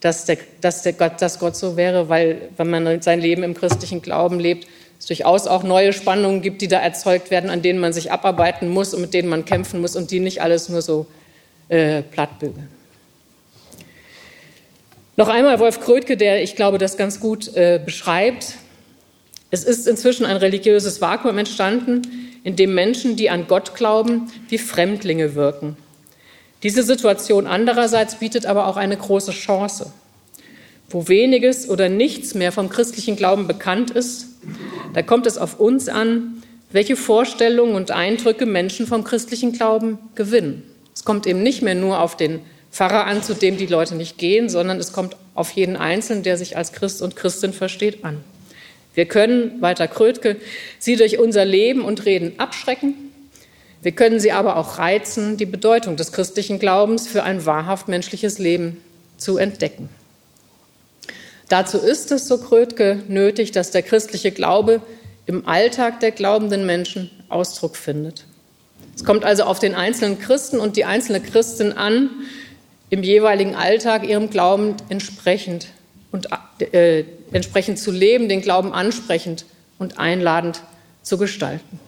[0.00, 3.54] dass, der, dass, der Gott, dass Gott so wäre, weil wenn man sein Leben im
[3.54, 7.80] christlichen Glauben lebt, es durchaus auch neue Spannungen gibt, die da erzeugt werden, an denen
[7.80, 10.82] man sich abarbeiten muss und mit denen man kämpfen muss und die nicht alles nur
[10.82, 11.06] so
[11.68, 12.68] äh, plattbügeln.
[15.16, 18.54] Noch einmal Wolf Krötke, der, ich glaube, das ganz gut äh, beschreibt.
[19.50, 22.02] Es ist inzwischen ein religiöses Vakuum entstanden,
[22.42, 25.76] in dem Menschen, die an Gott glauben, wie Fremdlinge wirken.
[26.64, 29.92] Diese Situation andererseits bietet aber auch eine große Chance.
[30.88, 34.26] Wo weniges oder nichts mehr vom christlichen Glauben bekannt ist,
[34.94, 36.42] da kommt es auf uns an,
[36.72, 40.64] welche Vorstellungen und Eindrücke Menschen vom christlichen Glauben gewinnen.
[40.92, 42.40] Es kommt eben nicht mehr nur auf den
[42.74, 46.36] Pfarrer an, zu dem die Leute nicht gehen, sondern es kommt auf jeden Einzelnen, der
[46.36, 48.24] sich als Christ und Christin versteht, an.
[48.94, 50.38] Wir können, weiter Krötke,
[50.80, 52.94] sie durch unser Leben und Reden abschrecken.
[53.80, 58.40] Wir können sie aber auch reizen, die Bedeutung des christlichen Glaubens für ein wahrhaft menschliches
[58.40, 58.78] Leben
[59.18, 59.88] zu entdecken.
[61.48, 64.82] Dazu ist es, so Krötke, nötig, dass der christliche Glaube
[65.26, 68.24] im Alltag der glaubenden Menschen Ausdruck findet.
[68.96, 72.10] Es kommt also auf den einzelnen Christen und die einzelne Christin an,
[72.94, 75.66] im jeweiligen Alltag ihrem Glauben entsprechend
[76.12, 76.28] und
[76.60, 79.46] äh, entsprechend zu leben, den Glauben ansprechend
[79.80, 80.62] und einladend
[81.02, 81.80] zu gestalten.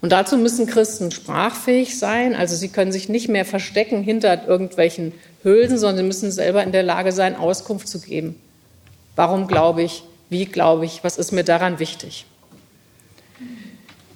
[0.00, 5.12] Und dazu müssen Christen sprachfähig sein, also sie können sich nicht mehr verstecken hinter irgendwelchen
[5.42, 8.40] Hülsen, sondern sie müssen selber in der Lage sein, Auskunft zu geben.
[9.16, 10.02] Warum glaube ich?
[10.30, 11.04] Wie glaube ich?
[11.04, 12.24] Was ist mir daran wichtig?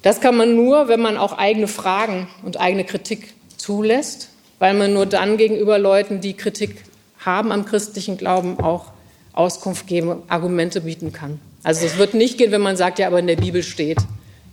[0.01, 4.29] Das kann man nur, wenn man auch eigene Fragen und eigene Kritik zulässt
[4.59, 6.83] weil man nur dann gegenüber Leuten, die Kritik
[7.19, 8.91] haben am christlichen Glauben, auch
[9.33, 11.39] Auskunft geben, Argumente bieten kann.
[11.63, 13.99] Also es wird nicht gehen, wenn man sagt, ja, aber in der Bibel steht.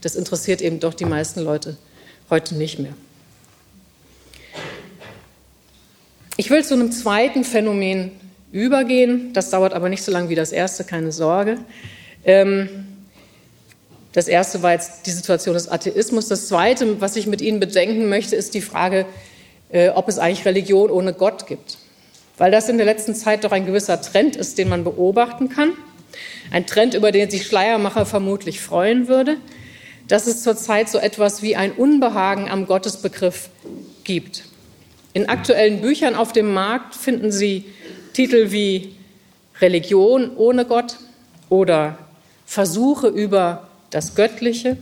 [0.01, 1.77] Das interessiert eben doch die meisten Leute
[2.29, 2.93] heute nicht mehr.
[6.37, 8.11] Ich will zu einem zweiten Phänomen
[8.51, 9.33] übergehen.
[9.33, 11.59] Das dauert aber nicht so lange wie das erste, keine Sorge.
[12.25, 12.69] Ähm,
[14.13, 16.29] das erste war jetzt die Situation des Atheismus.
[16.29, 19.07] Das zweite, was ich mit Ihnen bedenken möchte, ist die Frage,
[19.95, 21.79] ob es eigentlich Religion ohne Gott gibt.
[22.37, 25.73] Weil das in der letzten Zeit doch ein gewisser Trend ist, den man beobachten kann.
[26.51, 29.37] Ein Trend, über den sich Schleiermacher vermutlich freuen würde,
[30.09, 33.49] dass es zurzeit so etwas wie ein Unbehagen am Gottesbegriff
[34.05, 34.45] gibt.
[35.13, 37.65] In aktuellen Büchern auf dem Markt finden Sie
[38.13, 38.95] Titel wie
[39.61, 40.97] Religion ohne Gott
[41.49, 41.99] oder
[42.47, 44.77] Versuche über das Göttliche.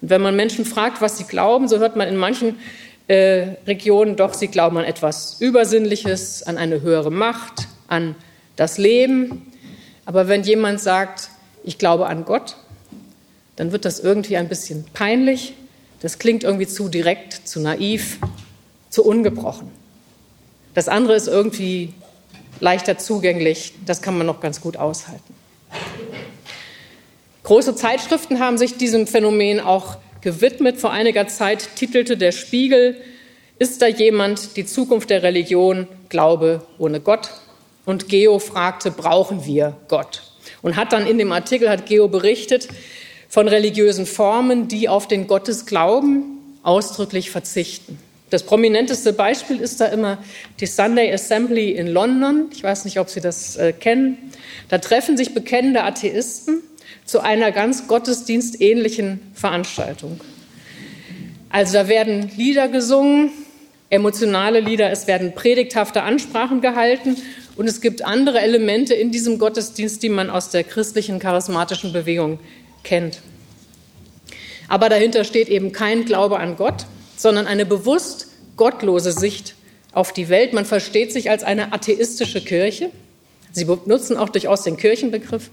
[0.00, 2.56] Und wenn man Menschen fragt, was sie glauben, so hört man in manchen
[3.08, 8.14] äh, Regionen, doch sie glauben an etwas Übersinnliches, an eine höhere Macht, an
[8.56, 9.50] das Leben.
[10.04, 11.30] Aber wenn jemand sagt,
[11.64, 12.56] ich glaube an Gott,
[13.56, 15.54] dann wird das irgendwie ein bisschen peinlich.
[16.00, 18.18] Das klingt irgendwie zu direkt, zu naiv,
[18.90, 19.68] zu ungebrochen.
[20.74, 21.94] Das andere ist irgendwie
[22.60, 25.34] leichter zugänglich, das kann man noch ganz gut aushalten.
[27.42, 29.96] Große Zeitschriften haben sich diesem Phänomen auch
[30.28, 30.76] gewidmet.
[30.76, 32.96] Vor einiger Zeit titelte der Spiegel,
[33.58, 37.30] ist da jemand, die Zukunft der Religion, Glaube ohne Gott?
[37.86, 40.22] Und Geo fragte, brauchen wir Gott?
[40.60, 42.68] Und hat dann in dem Artikel, hat Geo berichtet,
[43.30, 46.24] von religiösen Formen, die auf den Gottesglauben
[46.62, 47.98] ausdrücklich verzichten.
[48.28, 50.18] Das prominenteste Beispiel ist da immer
[50.60, 52.50] die Sunday Assembly in London.
[52.52, 54.18] Ich weiß nicht, ob Sie das äh, kennen.
[54.68, 56.62] Da treffen sich bekennende Atheisten
[57.08, 60.20] zu einer ganz gottesdienstähnlichen Veranstaltung.
[61.48, 63.30] Also da werden Lieder gesungen,
[63.88, 67.16] emotionale Lieder, es werden predigthafte Ansprachen gehalten
[67.56, 72.38] und es gibt andere Elemente in diesem Gottesdienst, die man aus der christlichen charismatischen Bewegung
[72.84, 73.20] kennt.
[74.68, 76.84] Aber dahinter steht eben kein Glaube an Gott,
[77.16, 78.28] sondern eine bewusst
[78.58, 79.54] gottlose Sicht
[79.92, 80.52] auf die Welt.
[80.52, 82.90] Man versteht sich als eine atheistische Kirche.
[83.50, 85.48] Sie benutzen auch durchaus den Kirchenbegriff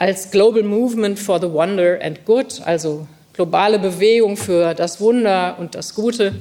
[0.00, 5.74] als Global Movement for the Wonder and Good, also globale Bewegung für das Wunder und
[5.74, 6.34] das Gute.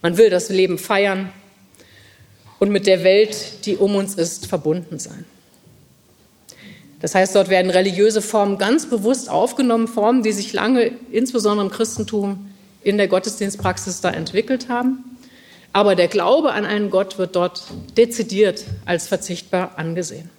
[0.00, 1.30] Man will das Leben feiern
[2.60, 5.24] und mit der Welt, die um uns ist, verbunden sein.
[7.00, 11.72] Das heißt, dort werden religiöse Formen ganz bewusst aufgenommen, Formen, die sich lange, insbesondere im
[11.72, 12.48] Christentum,
[12.84, 15.18] in der Gottesdienstpraxis da entwickelt haben.
[15.72, 17.64] Aber der Glaube an einen Gott wird dort
[17.96, 20.30] dezidiert als verzichtbar angesehen.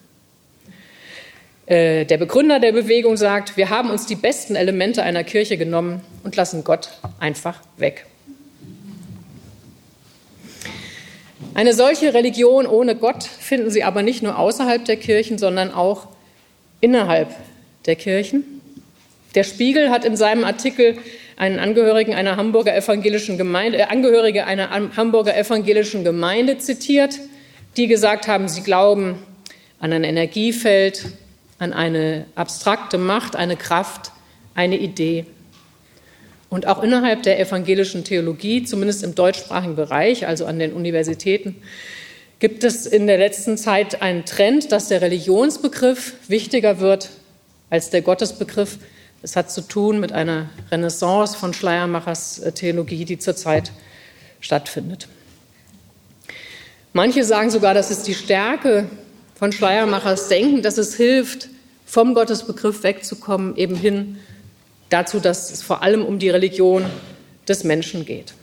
[1.67, 6.01] Äh, der Begründer der Bewegung sagt, wir haben uns die besten Elemente einer Kirche genommen
[6.23, 6.89] und lassen Gott
[7.19, 8.05] einfach weg.
[11.55, 16.07] Eine solche Religion ohne Gott finden Sie aber nicht nur außerhalb der Kirchen, sondern auch
[16.81, 17.29] innerhalb
[17.85, 18.43] der Kirchen.
[19.33, 20.97] Der Spiegel hat in seinem Artikel
[21.37, 27.19] einen Angehörigen einer Hamburger evangelischen Gemeinde, äh, Angehörige einer Hamburger evangelischen Gemeinde zitiert,
[27.75, 29.15] die gesagt haben, sie glauben
[29.79, 31.05] an ein Energiefeld,
[31.59, 34.11] an eine abstrakte Macht, eine Kraft,
[34.55, 35.25] eine Idee.
[36.49, 41.55] Und auch innerhalb der evangelischen Theologie, zumindest im deutschsprachigen Bereich, also an den Universitäten,
[42.39, 47.09] gibt es in der letzten Zeit einen Trend, dass der Religionsbegriff wichtiger wird
[47.69, 48.77] als der Gottesbegriff.
[49.21, 53.71] Das hat zu tun mit einer Renaissance von Schleiermachers äh, Theologie, die zurzeit
[54.39, 55.07] stattfindet.
[56.93, 58.87] Manche sagen sogar, dass es die Stärke
[59.35, 61.49] von Schleiermachers Denken, dass es hilft,
[61.85, 64.17] vom Gottesbegriff wegzukommen, eben hin
[64.89, 66.85] dazu, dass es vor allem um die Religion
[67.47, 68.33] des Menschen geht.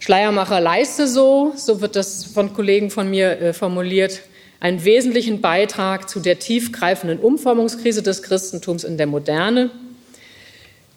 [0.00, 4.22] Schleiermacher leiste so, so wird das von Kollegen von mir äh, formuliert,
[4.58, 9.70] einen wesentlichen Beitrag zu der tiefgreifenden Umformungskrise des Christentums in der Moderne.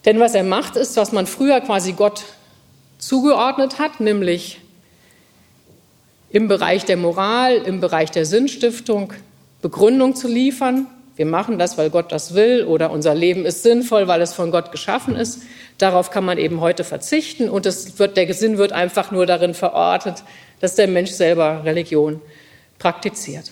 [0.06, 2.24] Denn was er macht, ist, was man früher quasi Gott
[2.98, 4.60] zugeordnet hat, nämlich
[6.34, 9.14] im Bereich der Moral, im Bereich der Sinnstiftung
[9.62, 10.88] Begründung zu liefern.
[11.16, 14.50] Wir machen das, weil Gott das will oder unser Leben ist sinnvoll, weil es von
[14.50, 15.44] Gott geschaffen ist.
[15.78, 19.54] Darauf kann man eben heute verzichten und es wird, der Sinn wird einfach nur darin
[19.54, 20.24] verortet,
[20.60, 22.20] dass der Mensch selber Religion
[22.80, 23.52] praktiziert.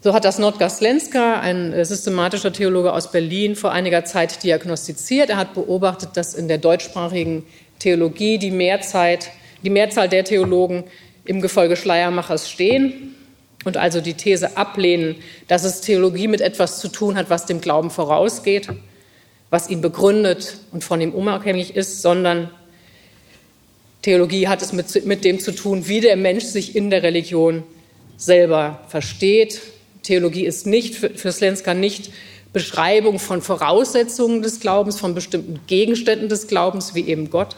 [0.00, 5.28] So hat das Notgar Slenska, ein äh, systematischer Theologe aus Berlin, vor einiger Zeit diagnostiziert.
[5.28, 7.44] Er hat beobachtet, dass in der deutschsprachigen
[7.78, 9.18] Theologie die Mehrzahl
[9.62, 10.84] die Mehrzahl der Theologen
[11.24, 13.14] im Gefolge Schleiermachers stehen
[13.64, 15.16] und also die These ablehnen,
[15.48, 18.68] dass es Theologie mit etwas zu tun hat, was dem Glauben vorausgeht,
[19.50, 22.50] was ihn begründet und von ihm unabhängig ist, sondern
[24.02, 27.64] Theologie hat es mit, mit dem zu tun, wie der Mensch sich in der Religion
[28.16, 29.60] selber versteht.
[30.02, 32.10] Theologie ist nicht für, für Slenska nicht
[32.52, 37.56] Beschreibung von Voraussetzungen des Glaubens, von bestimmten Gegenständen des Glaubens, wie eben Gott,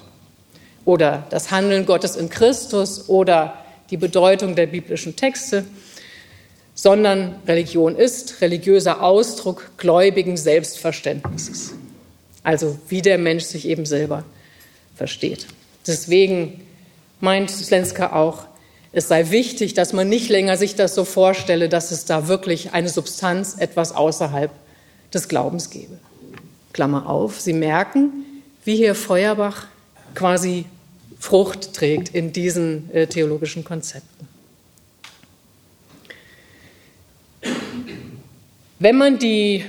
[0.84, 3.58] oder das Handeln Gottes in Christus oder
[3.90, 5.64] die Bedeutung der biblischen Texte,
[6.74, 11.74] sondern Religion ist religiöser Ausdruck gläubigen Selbstverständnisses.
[12.42, 14.24] Also wie der Mensch sich eben selber
[14.96, 15.46] versteht.
[15.86, 16.60] Deswegen
[17.20, 18.46] meint Slenska auch,
[18.92, 22.72] es sei wichtig, dass man nicht länger sich das so vorstelle, dass es da wirklich
[22.72, 24.50] eine Substanz, etwas außerhalb
[25.14, 25.98] des Glaubens gäbe.
[26.72, 28.10] Klammer auf, Sie merken,
[28.64, 29.66] wie hier Feuerbach
[30.14, 30.66] quasi
[31.22, 34.26] Frucht trägt in diesen äh, theologischen Konzepten.
[38.80, 39.64] Wenn man die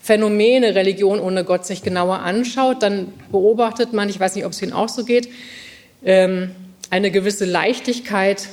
[0.00, 4.62] Phänomene Religion ohne Gott sich genauer anschaut, dann beobachtet man, ich weiß nicht, ob es
[4.62, 5.28] Ihnen auch so geht,
[6.04, 6.52] ähm,
[6.88, 8.48] eine gewisse Leichtigkeit,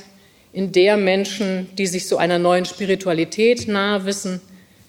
[0.52, 4.40] in der Menschen, die sich so einer neuen Spiritualität nahe wissen,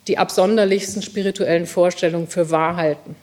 [0.07, 3.16] die absonderlichsten spirituellen Vorstellungen für wahr halten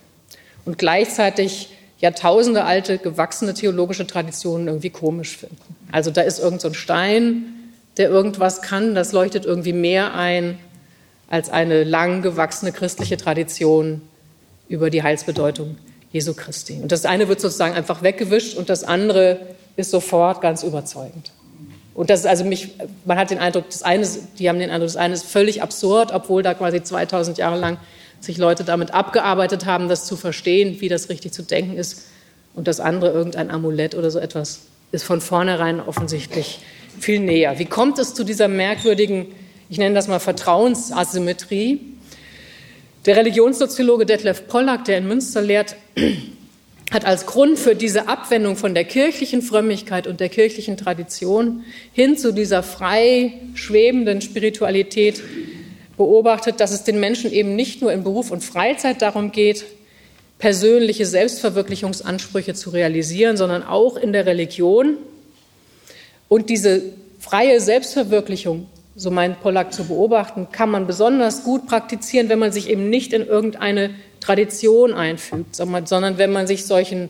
[0.63, 5.57] und gleichzeitig Jahrtausende alte, gewachsene theologische Traditionen irgendwie komisch finden.
[5.91, 7.45] Also da ist irgend so ein Stein,
[7.97, 10.57] der irgendwas kann, das leuchtet irgendwie mehr ein
[11.27, 14.01] als eine lang gewachsene christliche Tradition
[14.67, 15.77] über die Heilsbedeutung
[16.11, 16.79] Jesu Christi.
[16.81, 19.39] Und das eine wird sozusagen einfach weggewischt und das andere
[19.75, 21.31] ist sofort ganz überzeugend.
[21.93, 22.69] Und das ist also mich,
[23.05, 24.07] man hat den Eindruck, das eine,
[24.39, 27.77] die haben den Eindruck, das eine ist völlig absurd, obwohl da quasi 2000 Jahre lang
[28.19, 32.07] sich Leute damit abgearbeitet haben, das zu verstehen, wie das richtig zu denken ist.
[32.53, 34.61] Und das andere, irgendein Amulett oder so etwas,
[34.91, 36.59] ist von vornherein offensichtlich
[36.99, 37.59] viel näher.
[37.59, 39.27] Wie kommt es zu dieser merkwürdigen,
[39.69, 41.79] ich nenne das mal Vertrauensasymmetrie?
[43.05, 45.75] Der Religionssoziologe Detlef Pollack, der in Münster lehrt,
[46.91, 51.63] hat als Grund für diese Abwendung von der kirchlichen Frömmigkeit und der kirchlichen Tradition
[51.93, 55.21] hin zu dieser frei schwebenden Spiritualität
[55.99, 59.65] beobachtet, dass es den Menschen eben nicht nur in Beruf und Freizeit darum geht,
[60.39, 64.97] persönliche Selbstverwirklichungsansprüche zu realisieren, sondern auch in der Religion.
[66.29, 66.81] Und diese
[67.19, 72.69] freie Selbstverwirklichung, so meint Pollack zu beobachten, kann man besonders gut praktizieren, wenn man sich
[72.69, 73.89] eben nicht in irgendeine
[74.21, 77.09] Tradition einfügt, sondern wenn man sich solchen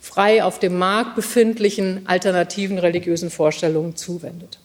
[0.00, 4.58] frei auf dem Markt befindlichen alternativen religiösen Vorstellungen zuwendet.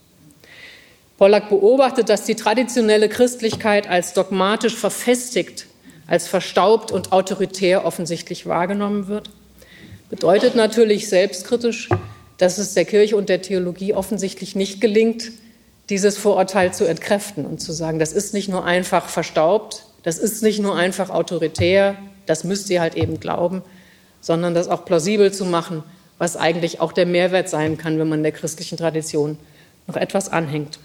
[1.17, 5.65] Pollack beobachtet, dass die traditionelle Christlichkeit als dogmatisch verfestigt,
[6.05, 9.31] als verstaubt und autoritär offensichtlich wahrgenommen wird.
[10.09, 11.89] Bedeutet natürlich selbstkritisch,
[12.37, 15.31] dass es der Kirche und der Theologie offensichtlich nicht gelingt,
[15.89, 20.43] dieses Vorurteil zu entkräften und zu sagen, das ist nicht nur einfach verstaubt, das ist
[20.43, 21.95] nicht nur einfach autoritär,
[22.25, 23.63] das müsst ihr halt eben glauben,
[24.21, 25.83] sondern das auch plausibel zu machen,
[26.17, 29.37] was eigentlich auch der Mehrwert sein kann, wenn man der christlichen Tradition
[29.87, 30.79] noch etwas anhängt.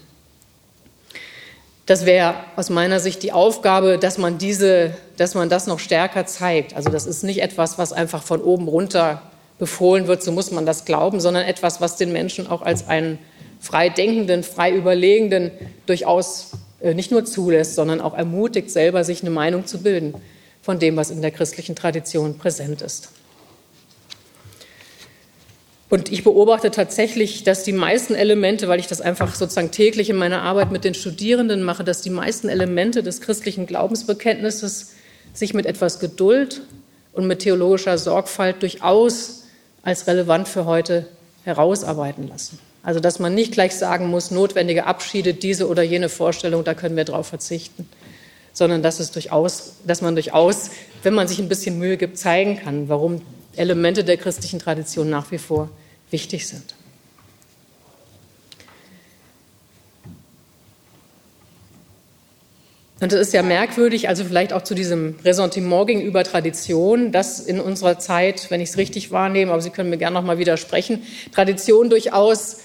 [1.85, 6.25] Das wäre aus meiner Sicht die Aufgabe, dass man diese, dass man das noch stärker
[6.25, 6.75] zeigt.
[6.75, 9.21] Also das ist nicht etwas, was einfach von oben runter
[9.59, 13.19] befohlen wird, so muss man das glauben, sondern etwas, was den Menschen auch als einen
[13.59, 15.51] frei denkenden, frei überlegenden
[15.85, 20.15] durchaus äh, nicht nur zulässt, sondern auch ermutigt, selber sich eine Meinung zu bilden
[20.61, 23.09] von dem, was in der christlichen Tradition präsent ist.
[25.93, 30.15] Und ich beobachte tatsächlich, dass die meisten Elemente, weil ich das einfach sozusagen täglich in
[30.15, 34.93] meiner Arbeit mit den Studierenden mache, dass die meisten Elemente des christlichen Glaubensbekenntnisses
[35.35, 36.61] sich mit etwas Geduld
[37.11, 39.43] und mit theologischer Sorgfalt durchaus
[39.83, 41.05] als relevant für heute
[41.43, 42.57] herausarbeiten lassen.
[42.81, 46.97] Also dass man nicht gleich sagen muss, notwendige Abschiede, diese oder jene Vorstellung, da können
[46.97, 47.87] wir drauf verzichten,
[48.51, 50.71] sondern dass, es durchaus, dass man durchaus,
[51.03, 53.21] wenn man sich ein bisschen Mühe gibt, zeigen kann, warum
[53.55, 55.69] Elemente der christlichen Tradition nach wie vor
[56.13, 56.75] wichtig sind.
[63.01, 67.59] Und es ist ja merkwürdig, also vielleicht auch zu diesem Ressentiment gegenüber Tradition, dass in
[67.59, 71.03] unserer Zeit, wenn ich es richtig wahrnehme, aber Sie können mir gerne noch mal widersprechen,
[71.33, 72.59] Tradition durchaus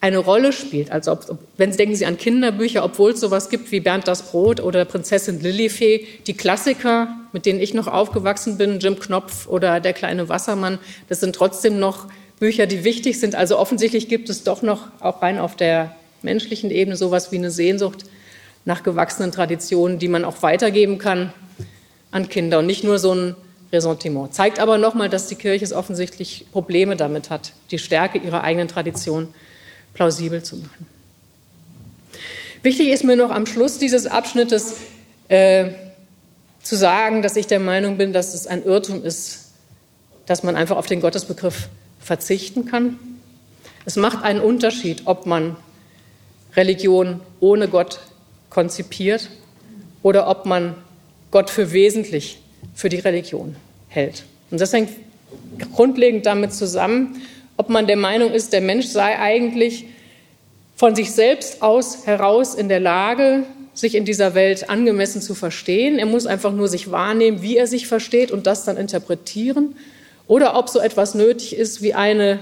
[0.00, 0.92] eine Rolle spielt.
[0.92, 4.30] Also ob, wenn Sie denken Sie an Kinderbücher, obwohl es sowas gibt wie Bernd das
[4.30, 9.80] Brot oder Prinzessin Lillifee, die Klassiker, mit denen ich noch aufgewachsen bin, Jim Knopf oder
[9.80, 12.08] Der kleine Wassermann, das sind trotzdem noch
[12.38, 13.34] Bücher, die wichtig sind.
[13.34, 17.50] Also offensichtlich gibt es doch noch auch rein auf der menschlichen Ebene sowas wie eine
[17.50, 18.04] Sehnsucht
[18.64, 21.32] nach gewachsenen Traditionen, die man auch weitergeben kann
[22.10, 23.36] an Kinder und nicht nur so ein
[23.72, 24.34] Ressentiment.
[24.34, 28.68] Zeigt aber nochmal, dass die Kirche es offensichtlich Probleme damit hat, die Stärke ihrer eigenen
[28.68, 29.28] Tradition
[29.94, 30.86] plausibel zu machen.
[32.62, 34.74] Wichtig ist mir noch am Schluss dieses Abschnittes
[35.28, 35.70] äh,
[36.62, 39.52] zu sagen, dass ich der Meinung bin, dass es ein Irrtum ist,
[40.26, 41.68] dass man einfach auf den Gottesbegriff
[42.06, 42.98] verzichten kann.
[43.84, 45.56] Es macht einen Unterschied, ob man
[46.54, 48.00] Religion ohne Gott
[48.48, 49.28] konzipiert
[50.02, 50.76] oder ob man
[51.32, 52.38] Gott für wesentlich
[52.74, 53.56] für die Religion
[53.88, 54.24] hält.
[54.50, 54.90] Und das hängt
[55.74, 57.20] grundlegend damit zusammen,
[57.56, 59.86] ob man der Meinung ist, der Mensch sei eigentlich
[60.76, 63.44] von sich selbst aus heraus in der Lage,
[63.74, 65.98] sich in dieser Welt angemessen zu verstehen.
[65.98, 69.74] Er muss einfach nur sich wahrnehmen, wie er sich versteht und das dann interpretieren
[70.28, 72.40] oder ob so etwas nötig ist wie eine,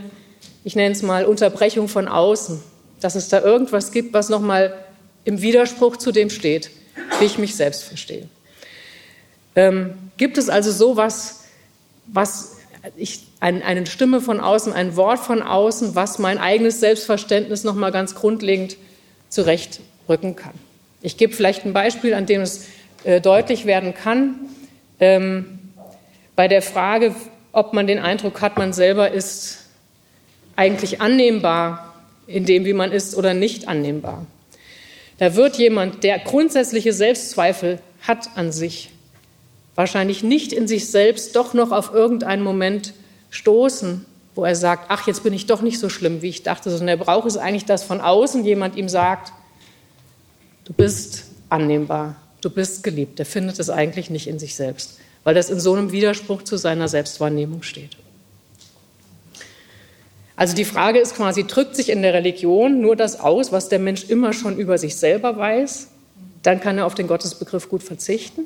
[0.65, 2.63] ich nenne es mal, Unterbrechung von außen,
[3.01, 4.75] dass es da irgendwas gibt, was nochmal
[5.25, 6.71] im Widerspruch zu dem steht,
[7.19, 8.29] wie ich mich selbst verstehe.
[9.57, 11.45] Ähm, gibt es also sowas,
[12.07, 12.57] was
[12.97, 17.93] ich, ein, eine Stimme von außen, ein Wort von außen, was mein eigenes Selbstverständnis nochmal
[17.93, 18.77] ganz grundlegend
[19.29, 20.55] zurechtrücken kann?
[21.03, 22.67] Ich gebe vielleicht ein Beispiel, an dem es
[23.05, 24.37] äh, deutlich werden kann.
[25.01, 25.59] Ähm,
[26.37, 27.15] bei der Frage,
[27.55, 29.61] ob man den Eindruck hat, man selber ist
[30.57, 31.95] eigentlich annehmbar
[32.27, 34.27] in dem, wie man ist oder nicht annehmbar.
[35.19, 38.91] Da wird jemand, der grundsätzliche Selbstzweifel hat an sich,
[39.77, 42.93] wahrscheinlich nicht in sich selbst doch noch auf irgendeinen Moment
[43.31, 46.71] stoßen, wo er sagt, ach, jetzt bin ich doch nicht so schlimm, wie ich dachte,
[46.71, 49.33] sondern er braucht es eigentlich, dass von außen jemand ihm sagt,
[50.65, 53.21] du bist annehmbar, du bist geliebt.
[53.21, 56.57] Er findet es eigentlich nicht in sich selbst weil das in so einem Widerspruch zu
[56.57, 57.97] seiner Selbstwahrnehmung steht.
[60.37, 63.79] Also die Frage ist quasi, drückt sich in der Religion nur das aus, was der
[63.79, 65.89] Mensch immer schon über sich selber weiß?
[66.43, 68.43] Dann kann er auf den Gottesbegriff gut verzichten.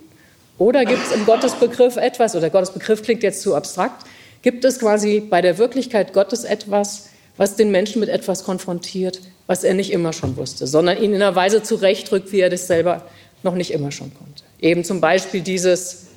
[0.58, 4.04] Oder gibt es im Gottesbegriff etwas, oder Gottesbegriff klingt jetzt zu abstrakt,
[4.42, 9.64] gibt es quasi bei der Wirklichkeit Gottes etwas, was den Menschen mit etwas konfrontiert, was
[9.64, 13.06] er nicht immer schon wusste, sondern ihn in einer Weise zurechtrückt, wie er das selber
[13.44, 14.42] noch nicht immer schon konnte.
[14.60, 16.07] Eben zum Beispiel dieses,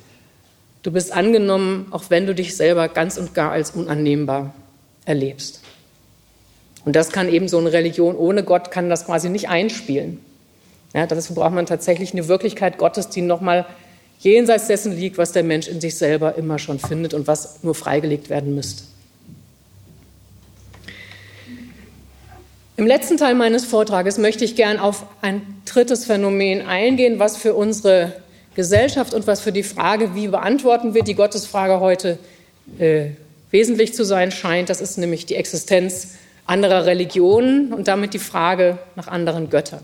[0.82, 4.54] du bist angenommen, auch wenn du dich selber ganz und gar als unannehmbar
[5.04, 5.62] erlebst.
[6.84, 10.20] Und das kann eben so eine Religion ohne Gott, kann das quasi nicht einspielen.
[10.94, 13.66] Ja, dazu braucht man tatsächlich eine Wirklichkeit Gottes, die nochmal
[14.18, 17.74] jenseits dessen liegt, was der Mensch in sich selber immer schon findet und was nur
[17.74, 18.84] freigelegt werden müsste.
[22.76, 27.54] Im letzten Teil meines Vortrages möchte ich gern auf ein drittes Phänomen eingehen, was für
[27.54, 28.12] unsere
[28.54, 32.18] Gesellschaft und was für die Frage, wie beantworten wir die Gottesfrage heute,
[32.78, 33.10] äh,
[33.50, 34.68] wesentlich zu sein scheint.
[34.68, 36.14] Das ist nämlich die Existenz
[36.46, 39.80] anderer Religionen und damit die Frage nach anderen Göttern.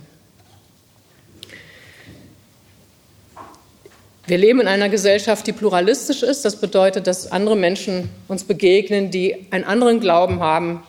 [4.26, 6.44] Wir leben in einer Gesellschaft, die pluralistisch ist.
[6.44, 10.82] Das bedeutet, dass andere Menschen uns begegnen, die einen anderen Glauben haben,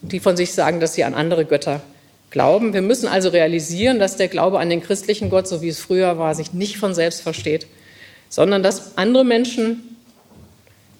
[0.00, 1.97] die von sich sagen, dass sie an andere Götter glauben.
[2.30, 6.18] Wir müssen also realisieren, dass der Glaube an den christlichen Gott, so wie es früher
[6.18, 7.66] war, sich nicht von selbst versteht,
[8.28, 9.96] sondern dass andere Menschen,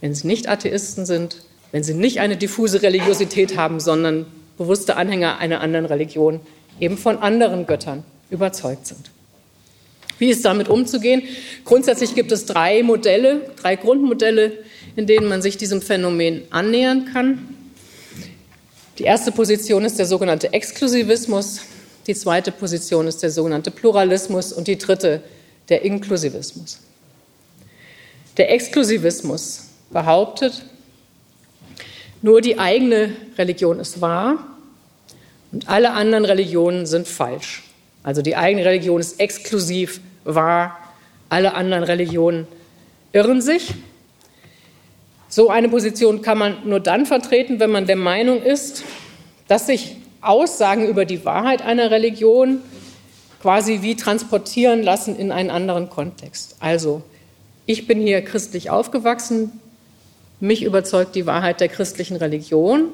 [0.01, 4.26] wenn sie nicht Atheisten sind, wenn sie nicht eine diffuse Religiosität haben, sondern
[4.57, 6.41] bewusste Anhänger einer anderen Religion,
[6.81, 9.11] eben von anderen Göttern überzeugt sind.
[10.18, 11.22] Wie ist damit umzugehen?
[11.64, 14.53] Grundsätzlich gibt es drei Modelle, drei Grundmodelle,
[14.97, 17.57] in denen man sich diesem Phänomen annähern kann.
[18.99, 21.61] Die erste Position ist der sogenannte Exklusivismus,
[22.09, 25.22] die zweite Position ist der sogenannte Pluralismus und die dritte
[25.68, 26.80] der Inklusivismus.
[28.36, 30.64] Der Exklusivismus behauptet,
[32.22, 34.38] nur die eigene Religion ist wahr
[35.53, 37.62] und alle anderen Religionen sind falsch.
[38.03, 40.76] Also die eigene Religion ist exklusiv wahr,
[41.28, 42.49] alle anderen Religionen
[43.12, 43.74] irren sich.
[45.29, 48.85] So eine Position kann man nur dann vertreten, wenn man der Meinung ist,
[49.47, 52.62] dass sich Aussagen über die Wahrheit einer Religion
[53.41, 56.57] quasi wie transportieren lassen in einen anderen Kontext.
[56.61, 57.03] Also,
[57.66, 59.61] ich bin hier christlich aufgewachsen,
[60.41, 62.89] mich überzeugt die Wahrheit der christlichen Religion.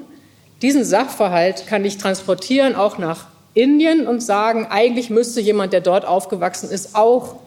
[0.61, 6.05] Diesen Sachverhalt kann ich transportieren auch nach Indien und sagen, eigentlich müsste jemand, der dort
[6.05, 7.37] aufgewachsen ist, auch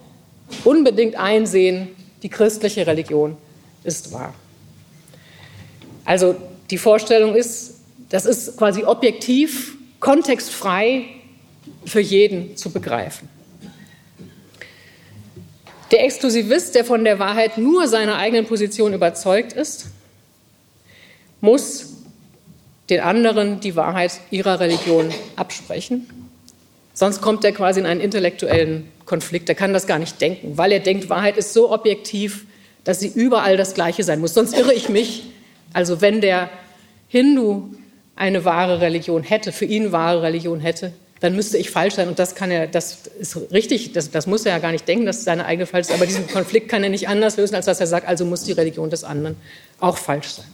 [0.63, 1.89] unbedingt einsehen,
[2.23, 3.37] die christliche Religion
[3.83, 4.33] ist wahr.
[6.09, 6.35] Also
[6.71, 7.75] die Vorstellung ist,
[8.09, 11.05] das ist quasi objektiv, kontextfrei
[11.85, 13.29] für jeden zu begreifen.
[15.91, 19.85] Der Exklusivist, der von der Wahrheit nur seiner eigenen Position überzeugt ist,
[21.41, 21.93] muss
[22.89, 26.09] den anderen die Wahrheit ihrer Religion absprechen.
[26.95, 29.47] Sonst kommt er quasi in einen intellektuellen Konflikt.
[29.47, 32.47] Er kann das gar nicht denken, weil er denkt, Wahrheit ist so objektiv,
[32.83, 34.33] dass sie überall das Gleiche sein muss.
[34.33, 35.25] Sonst irre ich mich.
[35.73, 36.49] Also wenn der
[37.07, 37.69] Hindu
[38.15, 42.07] eine wahre Religion hätte, für ihn wahre Religion hätte, dann müsste ich falsch sein.
[42.07, 45.05] Und das kann er, das ist richtig, das, das muss er ja gar nicht denken,
[45.05, 45.93] dass seine eigene falsch ist.
[45.93, 48.53] Aber diesen Konflikt kann er nicht anders lösen, als dass er sagt, also muss die
[48.53, 49.35] Religion des anderen
[49.79, 50.45] auch falsch sein.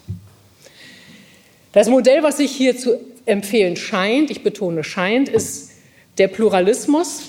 [1.72, 5.72] Das Modell, was sich hier zu empfehlen scheint, ich betone scheint, ist
[6.18, 7.24] der Pluralismus.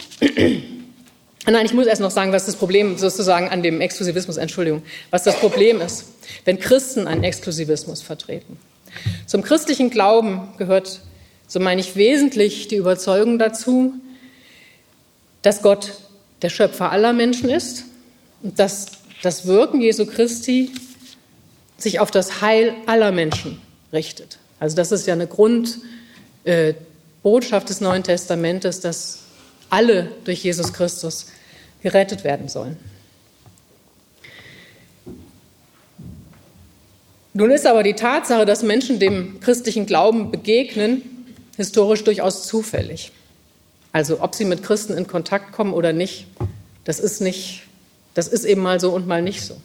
[1.49, 5.23] Nein, ich muss erst noch sagen, was das Problem sozusagen an dem Exklusivismus, Entschuldigung, was
[5.23, 6.07] das Problem ist,
[6.45, 8.59] wenn Christen einen Exklusivismus vertreten.
[9.27, 11.01] Zum christlichen Glauben gehört,
[11.47, 13.95] so meine ich, wesentlich die Überzeugung dazu,
[15.43, 15.93] dass Gott
[16.43, 17.85] der Schöpfer aller Menschen ist
[18.43, 18.87] und dass
[19.23, 20.73] das Wirken Jesu Christi
[21.79, 23.61] sich auf das Heil aller Menschen
[23.93, 24.39] richtet.
[24.59, 25.85] Also das ist ja eine Grundbotschaft
[27.65, 29.21] äh, des Neuen Testamentes, dass
[29.71, 31.27] alle durch Jesus Christus
[31.87, 32.76] gerettet werden sollen.
[37.32, 41.03] Nun ist aber die Tatsache, dass Menschen dem christlichen Glauben begegnen,
[41.57, 43.12] historisch durchaus zufällig.
[43.93, 46.26] Also ob sie mit Christen in Kontakt kommen oder nicht,
[46.82, 47.62] das ist nicht,
[48.14, 49.57] das ist eben mal so und mal nicht so.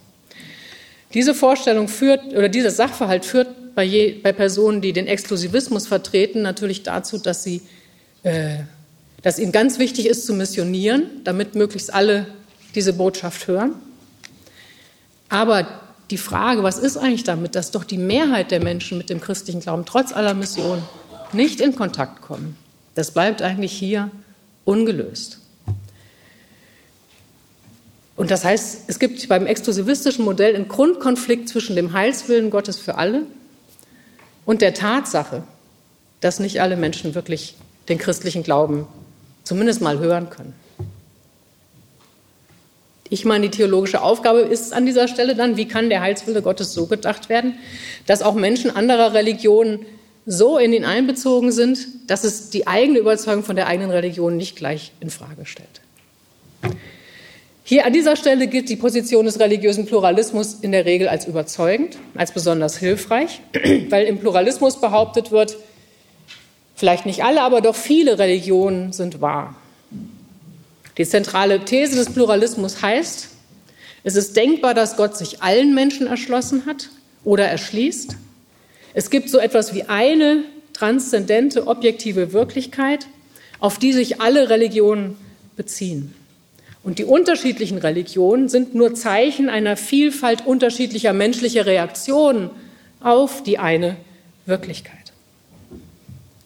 [1.16, 6.44] Diese Vorstellung führt oder dieser Sachverhalt führt bei, je, bei Personen, die den Exklusivismus vertreten,
[6.44, 7.64] natürlich dazu, dass, sie,
[8.22, 8.60] äh,
[9.22, 12.28] dass ihnen ganz wichtig ist zu missionieren, damit möglichst alle
[12.76, 13.76] diese Botschaft hören.
[15.30, 15.68] Aber
[16.10, 19.62] die Frage, was ist eigentlich damit, dass doch die Mehrheit der Menschen mit dem christlichen
[19.62, 20.84] Glauben trotz aller Mission
[21.32, 22.58] nicht in Kontakt kommen,
[22.96, 24.12] das bleibt eigentlich hier
[24.66, 25.40] ungelöst.
[28.18, 32.96] Und das heißt, es gibt beim exklusivistischen Modell einen Grundkonflikt zwischen dem Heilswillen Gottes für
[32.96, 33.24] alle
[34.46, 35.44] und der Tatsache,
[36.20, 37.56] dass nicht alle Menschen wirklich
[37.90, 38.86] den christlichen Glauben
[39.44, 40.54] zumindest mal hören können.
[43.10, 46.74] Ich meine, die theologische Aufgabe ist an dieser Stelle dann, wie kann der Heilswille Gottes
[46.74, 47.56] so gedacht werden,
[48.08, 49.86] dass auch Menschen anderer Religionen
[50.26, 54.56] so in ihn einbezogen sind, dass es die eigene Überzeugung von der eigenen Religion nicht
[54.56, 55.82] gleich in Frage stellt.
[57.64, 61.98] Hier an dieser Stelle gilt die Position des religiösen Pluralismus in der Regel als überzeugend,
[62.16, 63.42] als besonders hilfreich,
[63.90, 65.58] weil im Pluralismus behauptet wird,
[66.82, 69.56] vielleicht nicht alle, aber doch viele Religionen sind wahr.
[70.98, 73.30] Die zentrale These des Pluralismus heißt,
[74.04, 76.90] es ist denkbar, dass Gott sich allen Menschen erschlossen hat
[77.24, 78.16] oder erschließt.
[78.96, 83.06] Es gibt so etwas wie eine transzendente, objektive Wirklichkeit,
[83.60, 85.18] auf die sich alle Religionen
[85.56, 86.16] beziehen.
[86.82, 92.50] Und die unterschiedlichen Religionen sind nur Zeichen einer Vielfalt unterschiedlicher menschlicher Reaktionen
[93.02, 93.98] auf die eine
[94.48, 95.01] Wirklichkeit.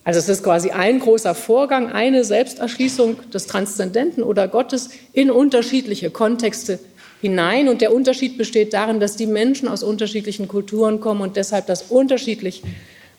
[0.06, 6.12] Also es ist quasi ein großer Vorgang, eine Selbsterschließung des Transzendenten oder Gottes in unterschiedliche
[6.12, 6.80] Kontexte
[7.22, 7.68] hinein.
[7.68, 11.82] Und der Unterschied besteht darin, dass die Menschen aus unterschiedlichen Kulturen kommen und deshalb das
[11.90, 12.62] unterschiedlich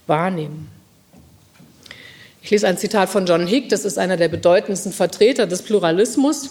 [0.07, 0.69] wahrnehmen.
[2.41, 6.51] Ich lese ein Zitat von John Hick, das ist einer der bedeutendsten Vertreter des Pluralismus.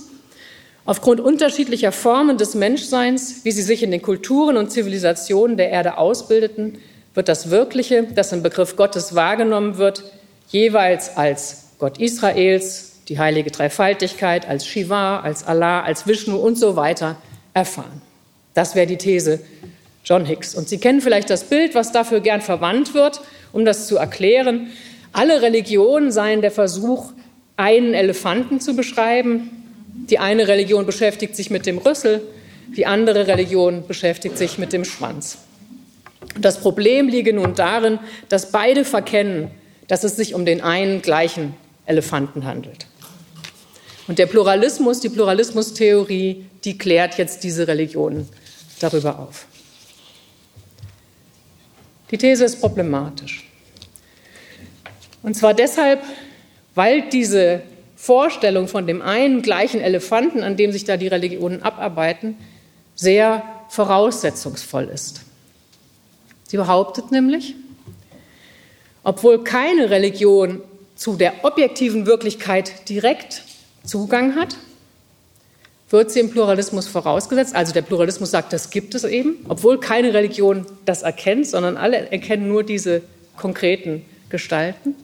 [0.84, 5.98] Aufgrund unterschiedlicher Formen des Menschseins, wie sie sich in den Kulturen und Zivilisationen der Erde
[5.98, 6.80] ausbildeten,
[7.14, 10.04] wird das Wirkliche, das im Begriff Gottes wahrgenommen wird,
[10.50, 16.76] jeweils als Gott Israels, die heilige Dreifaltigkeit, als Shiva, als Allah, als Vishnu und so
[16.76, 17.18] weiter
[17.54, 18.02] erfahren.
[18.54, 19.40] Das wäre die These
[20.04, 20.56] John Hicks.
[20.56, 23.22] Und Sie kennen vielleicht das Bild, was dafür gern verwandt wird,
[23.52, 24.72] um das zu erklären.
[25.12, 27.12] Alle Religionen seien der Versuch,
[27.58, 29.50] einen Elefanten zu beschreiben.
[30.10, 32.22] Die eine Religion beschäftigt sich mit dem Rüssel,
[32.76, 35.38] die andere Religion beschäftigt sich mit dem Schwanz.
[36.40, 39.50] Das Problem liege nun darin, dass beide verkennen,
[39.88, 41.56] dass es sich um den einen gleichen
[41.86, 42.88] Elefanten handelt.
[44.08, 48.28] Und der Pluralismus, die Pluralismustheorie, die klärt jetzt diese Religionen
[48.80, 49.46] darüber auf.
[52.12, 53.50] Die These ist problematisch.
[55.24, 56.04] Und zwar deshalb,
[56.76, 57.64] weil diese
[57.96, 62.38] Vorstellung von dem einen gleichen Elefanten, an dem sich da die Religionen abarbeiten,
[62.94, 65.22] sehr voraussetzungsvoll ist.
[66.48, 67.56] Sie behauptet nämlich,
[69.06, 70.62] obwohl keine Religion
[70.96, 73.44] zu der objektiven Wirklichkeit direkt
[73.86, 74.58] Zugang hat,
[75.92, 77.56] wird sie im Pluralismus vorausgesetzt.
[77.56, 82.12] Also der Pluralismus sagt, das gibt es eben, obwohl keine Religion das erkennt, sondern alle
[82.12, 83.04] erkennen nur diese
[83.38, 84.96] konkreten Gestalten.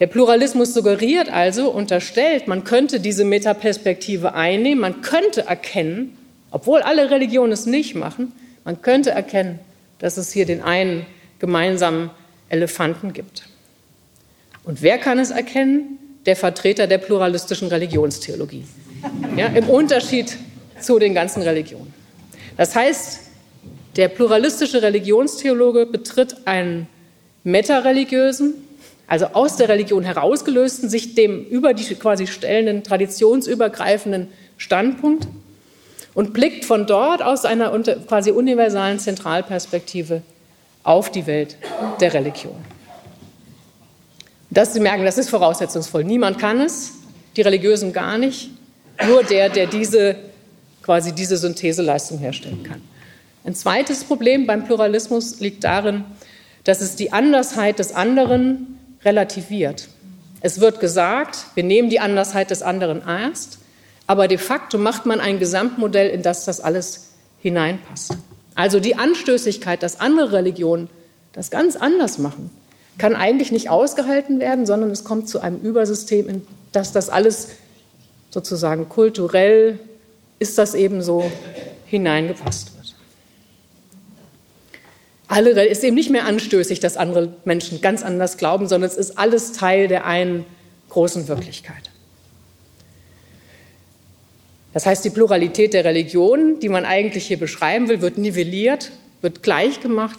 [0.00, 6.18] Der Pluralismus suggeriert also, unterstellt, man könnte diese Metaperspektive einnehmen, man könnte erkennen,
[6.50, 8.32] obwohl alle Religionen es nicht machen,
[8.64, 9.60] man könnte erkennen,
[10.00, 11.06] dass es hier den einen
[11.38, 12.10] gemeinsamen
[12.52, 13.44] Elefanten gibt.
[14.64, 15.98] Und wer kann es erkennen?
[16.26, 18.64] Der Vertreter der pluralistischen Religionstheologie.
[19.36, 20.36] Ja, Im Unterschied
[20.78, 21.92] zu den ganzen Religionen.
[22.56, 23.20] Das heißt,
[23.96, 26.86] der pluralistische Religionstheologe betritt einen
[27.42, 28.54] metareligiösen,
[29.08, 34.28] also aus der Religion herausgelösten, sich dem über die quasi stellenden, traditionsübergreifenden
[34.58, 35.26] Standpunkt
[36.14, 37.70] und blickt von dort aus einer
[38.06, 40.22] quasi universalen Zentralperspektive
[40.82, 41.56] auf die Welt
[42.00, 42.56] der Religion.
[44.50, 46.04] Das, Sie merken, das ist voraussetzungsvoll.
[46.04, 46.92] Niemand kann es,
[47.36, 48.50] die Religiösen gar nicht,
[49.06, 50.16] nur der, der diese,
[50.82, 52.82] quasi diese Syntheseleistung herstellen kann.
[53.44, 56.04] Ein zweites Problem beim Pluralismus liegt darin,
[56.64, 59.88] dass es die Andersheit des anderen relativiert.
[60.42, 63.58] Es wird gesagt, wir nehmen die Andersheit des anderen ernst,
[64.06, 68.16] aber de facto macht man ein Gesamtmodell, in das das alles hineinpasst.
[68.54, 70.88] Also die Anstößigkeit, dass andere Religionen
[71.32, 72.50] das ganz anders machen,
[72.98, 77.48] kann eigentlich nicht ausgehalten werden, sondern es kommt zu einem Übersystem, in das das alles
[78.30, 79.78] sozusagen kulturell
[80.38, 81.30] ist das eben so
[81.86, 82.96] hineingepasst wird.
[85.28, 89.18] Alle ist eben nicht mehr anstößig, dass andere Menschen ganz anders glauben, sondern es ist
[89.18, 90.44] alles Teil der einen
[90.90, 91.91] großen Wirklichkeit.
[94.72, 99.42] Das heißt, die Pluralität der Religionen, die man eigentlich hier beschreiben will, wird nivelliert, wird
[99.42, 100.18] gleichgemacht,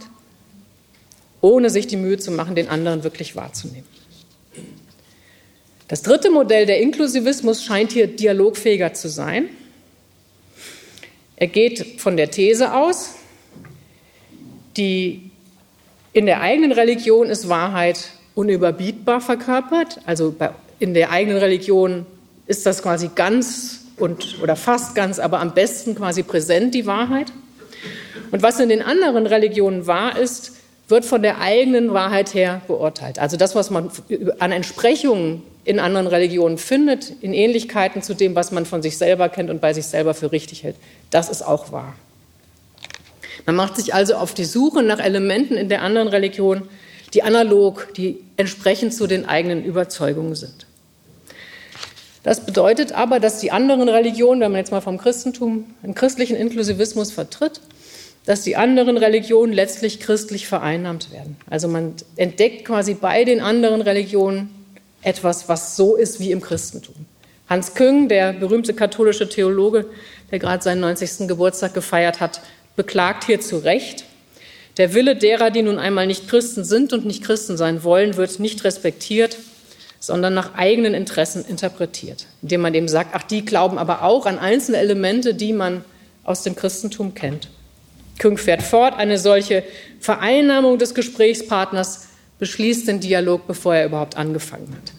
[1.42, 3.88] ohne sich die Mühe zu machen, den anderen wirklich wahrzunehmen.
[5.88, 9.50] Das dritte Modell, der Inklusivismus, scheint hier dialogfähiger zu sein.
[11.36, 13.16] Er geht von der These aus,
[14.78, 15.32] die
[16.14, 20.00] in der eigenen Religion ist Wahrheit unüberbietbar verkörpert.
[20.06, 20.36] Also
[20.80, 22.06] in der eigenen Religion
[22.48, 27.32] ist das quasi ganz und, oder fast ganz, aber am besten quasi präsent, die Wahrheit.
[28.32, 30.52] Und was in den anderen Religionen wahr ist,
[30.90, 33.18] wird von der eigenen Wahrheit her beurteilt.
[33.18, 33.90] Also das, was man
[34.40, 39.30] an Entsprechungen in anderen Religionen findet, in Ähnlichkeiten zu dem, was man von sich selber
[39.30, 40.76] kennt und bei sich selber für richtig hält,
[41.10, 41.96] das ist auch wahr.
[43.46, 46.64] Man macht sich also auf die Suche nach Elementen in der anderen Religion,
[47.14, 50.66] die analog, die entsprechend zu den eigenen Überzeugungen sind.
[52.24, 56.38] Das bedeutet aber, dass die anderen Religionen, wenn man jetzt mal vom Christentum einen christlichen
[56.38, 57.60] Inklusivismus vertritt,
[58.26, 61.36] dass die anderen Religionen letztlich christlich vereinnahmt werden.
[61.50, 64.50] Also man entdeckt quasi bei den anderen Religionen
[65.02, 66.96] etwas, was so ist wie im Christentum.
[67.50, 69.86] Hans Küng, der berühmte katholische Theologe,
[70.32, 71.28] der gerade seinen 90.
[71.28, 72.40] Geburtstag gefeiert hat,
[72.78, 74.06] beklagt hier zu Recht,
[74.78, 78.40] der Wille derer, die nun einmal nicht Christen sind und nicht Christen sein wollen, wird
[78.40, 79.38] nicht respektiert,
[80.04, 84.38] sondern nach eigenen Interessen interpretiert, indem man eben sagt, ach, die glauben aber auch an
[84.38, 85.86] einzelne Elemente, die man
[86.26, 87.48] aus dem Christentum kennt.
[88.20, 89.64] Küng fährt fort, eine solche
[90.02, 94.92] Vereinnahmung des Gesprächspartners beschließt den Dialog, bevor er überhaupt angefangen hat.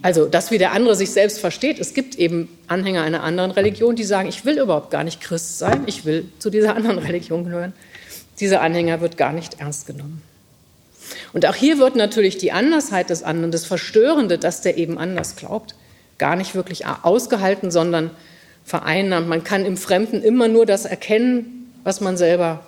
[0.00, 1.80] Also, dass wie der andere sich selbst versteht.
[1.80, 5.58] Es gibt eben Anhänger einer anderen Religion, die sagen, ich will überhaupt gar nicht Christ
[5.58, 7.72] sein, ich will zu dieser anderen Religion gehören.
[8.38, 10.22] Dieser Anhänger wird gar nicht ernst genommen.
[11.32, 15.36] Und auch hier wird natürlich die Andersheit des anderen, das Verstörende, dass der eben anders
[15.36, 15.74] glaubt,
[16.18, 18.10] gar nicht wirklich ausgehalten, sondern
[18.64, 19.28] vereinnahmt.
[19.28, 22.66] Man kann im Fremden immer nur das erkennen, was man selber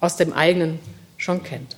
[0.00, 0.78] aus dem eigenen
[1.16, 1.76] schon kennt.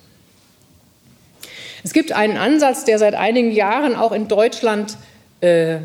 [1.83, 4.97] Es gibt einen Ansatz, der seit einigen Jahren auch in Deutschland
[5.41, 5.77] äh,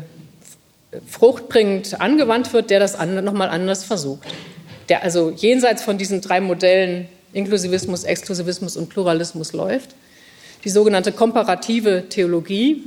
[1.07, 4.27] fruchtbringend angewandt wird, der das nochmal anders versucht.
[4.89, 9.95] Der also jenseits von diesen drei Modellen Inklusivismus, Exklusivismus und Pluralismus läuft.
[10.65, 12.83] Die sogenannte komparative Theologie.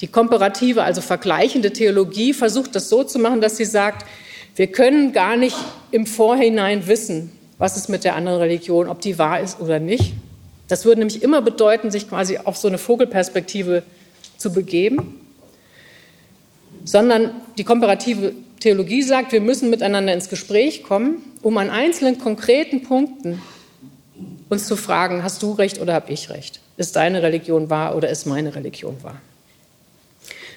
[0.00, 4.04] Die komparative, also vergleichende Theologie versucht das so zu machen, dass sie sagt,
[4.56, 5.56] wir können gar nicht
[5.92, 10.12] im Vorhinein wissen, was ist mit der anderen Religion, ob die wahr ist oder nicht.
[10.66, 13.84] Das würde nämlich immer bedeuten, sich quasi auf so eine Vogelperspektive
[14.36, 15.20] zu begeben,
[16.84, 22.82] sondern die komparative Theologie sagt, wir müssen miteinander ins Gespräch kommen, um an einzelnen konkreten
[22.82, 23.40] Punkten
[24.48, 26.61] uns zu fragen, hast du recht oder habe ich recht?
[26.76, 29.20] Ist deine Religion wahr oder ist meine Religion wahr?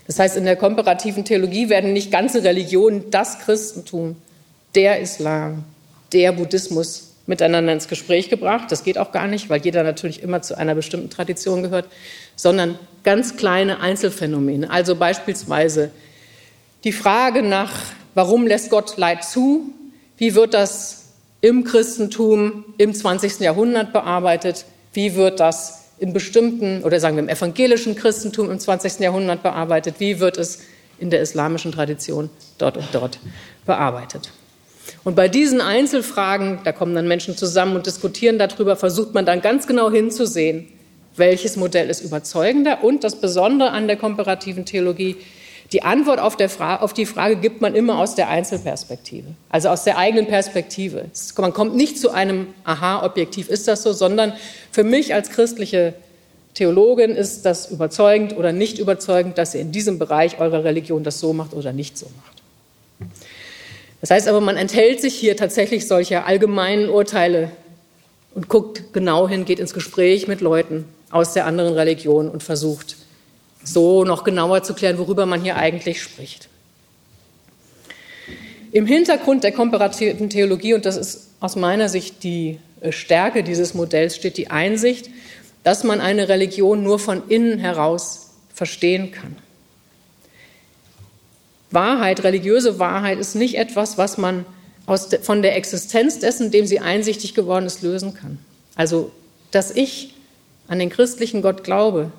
[0.07, 4.15] Das heißt, in der komparativen Theologie werden nicht ganze Religionen, das Christentum,
[4.75, 5.63] der Islam,
[6.13, 8.71] der Buddhismus miteinander ins Gespräch gebracht.
[8.71, 11.87] Das geht auch gar nicht, weil jeder natürlich immer zu einer bestimmten Tradition gehört,
[12.35, 14.69] sondern ganz kleine Einzelfänomene.
[14.69, 15.91] Also beispielsweise
[16.83, 17.71] die Frage nach,
[18.13, 19.71] warum lässt Gott Leid zu?
[20.17, 21.05] Wie wird das
[21.41, 23.39] im Christentum im 20.
[23.39, 24.65] Jahrhundert bearbeitet?
[24.93, 28.99] Wie wird das in bestimmten, oder sagen wir im evangelischen Christentum im 20.
[28.99, 29.95] Jahrhundert bearbeitet?
[29.99, 30.59] Wie wird es
[30.99, 33.19] in der islamischen Tradition dort und dort
[33.65, 34.31] bearbeitet?
[35.03, 39.41] Und bei diesen Einzelfragen, da kommen dann Menschen zusammen und diskutieren darüber, versucht man dann
[39.41, 40.67] ganz genau hinzusehen,
[41.15, 42.83] welches Modell ist überzeugender.
[42.83, 45.15] Und das Besondere an der komparativen Theologie,
[45.71, 49.97] die Antwort auf, auf, die Frage gibt man immer aus der Einzelperspektive, also aus der
[49.97, 51.05] eigenen Perspektive.
[51.37, 54.33] Man kommt nicht zu einem Aha-Objektiv, ist das so, sondern
[54.71, 55.95] für mich als christliche
[56.53, 61.19] Theologin ist das überzeugend oder nicht überzeugend, dass ihr in diesem Bereich eurer Religion das
[61.19, 63.09] so macht oder nicht so macht.
[64.01, 67.51] Das heißt aber, man enthält sich hier tatsächlich solcher allgemeinen Urteile
[68.35, 72.97] und guckt genau hin, geht ins Gespräch mit Leuten aus der anderen Religion und versucht
[73.65, 76.47] so noch genauer zu klären, worüber man hier eigentlich spricht.
[78.71, 83.73] Im Hintergrund der komparativen Theologie, und das ist aus meiner Sicht die äh, Stärke dieses
[83.73, 85.09] Modells, steht die Einsicht,
[85.63, 89.35] dass man eine Religion nur von innen heraus verstehen kann.
[91.71, 94.45] Wahrheit, religiöse Wahrheit ist nicht etwas, was man
[95.11, 98.37] de, von der Existenz dessen, dem sie einsichtig geworden ist, lösen kann.
[98.75, 99.11] Also,
[99.51, 100.13] dass ich
[100.67, 102.11] an den christlichen Gott glaube,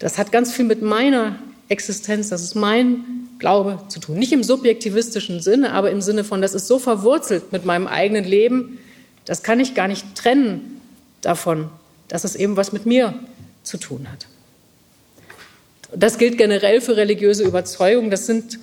[0.00, 3.04] das hat ganz viel mit meiner Existenz, das ist mein
[3.38, 4.18] Glaube zu tun.
[4.18, 8.24] Nicht im subjektivistischen Sinne, aber im Sinne von, das ist so verwurzelt mit meinem eigenen
[8.24, 8.78] Leben,
[9.24, 10.80] das kann ich gar nicht trennen
[11.20, 11.68] davon,
[12.08, 13.14] dass es eben was mit mir
[13.62, 14.26] zu tun hat.
[15.94, 18.10] Das gilt generell für religiöse Überzeugungen.
[18.10, 18.58] Das sind,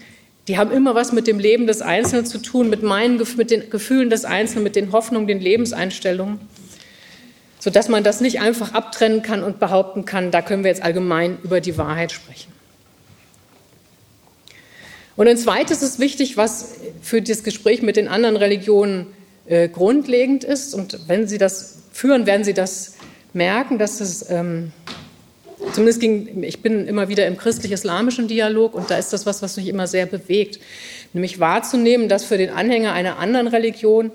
[0.47, 3.69] die haben immer was mit dem Leben des Einzelnen zu tun, mit meinen, mit den
[3.69, 6.39] Gefühlen des Einzelnen, mit den Hoffnungen, den Lebenseinstellungen,
[7.67, 11.37] sodass man das nicht einfach abtrennen kann und behaupten kann, da können wir jetzt allgemein
[11.43, 12.49] über die Wahrheit sprechen.
[15.17, 19.07] Und ein zweites ist wichtig, was für das Gespräch mit den anderen Religionen
[19.47, 20.75] äh, grundlegend ist.
[20.75, 22.95] Und wenn Sie das führen, werden Sie das
[23.33, 24.71] merken, dass es ähm,
[25.73, 29.57] Zumindest ging, ich bin immer wieder im christlich-islamischen Dialog und da ist das was, was
[29.57, 30.59] mich immer sehr bewegt.
[31.11, 34.11] Nämlich wahrzunehmen, dass für den Anhänger einer anderen Religion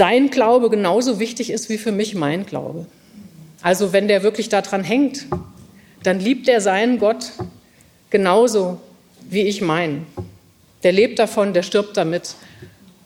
[0.00, 2.86] sein Glaube genauso wichtig ist wie für mich mein Glaube.
[3.60, 5.26] Also wenn der wirklich daran hängt,
[6.02, 7.32] dann liebt er seinen Gott
[8.08, 8.80] genauso
[9.28, 10.06] wie ich meinen.
[10.82, 12.34] Der lebt davon, der stirbt damit.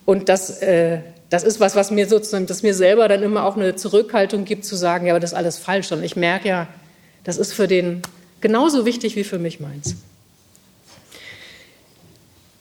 [0.04, 1.00] Und das äh,
[1.30, 4.64] das ist was, was mir sozusagen, das mir selber dann immer auch eine Zurückhaltung gibt,
[4.64, 5.90] zu sagen, ja, aber das ist alles falsch.
[5.90, 6.68] Und ich merke ja,
[7.24, 8.02] das ist für den
[8.44, 9.96] Genauso wichtig wie für mich meins.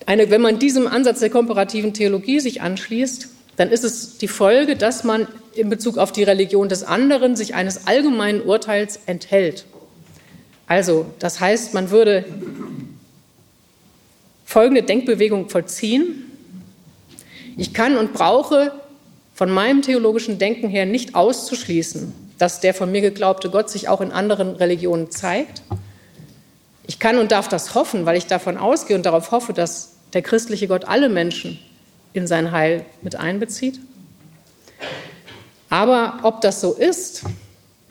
[0.05, 4.75] Eine, wenn man diesem Ansatz der komparativen Theologie sich anschließt, dann ist es die Folge,
[4.75, 9.65] dass man in Bezug auf die Religion des anderen sich eines allgemeinen Urteils enthält.
[10.65, 12.25] Also, das heißt, man würde
[14.45, 16.31] folgende Denkbewegung vollziehen.
[17.57, 18.71] Ich kann und brauche
[19.35, 24.01] von meinem theologischen Denken her nicht auszuschließen, dass der von mir geglaubte Gott sich auch
[24.01, 25.61] in anderen Religionen zeigt.
[26.87, 30.21] Ich kann und darf das hoffen, weil ich davon ausgehe und darauf hoffe, dass der
[30.21, 31.59] christliche Gott alle Menschen
[32.13, 33.79] in sein Heil mit einbezieht.
[35.69, 37.23] Aber ob das so ist,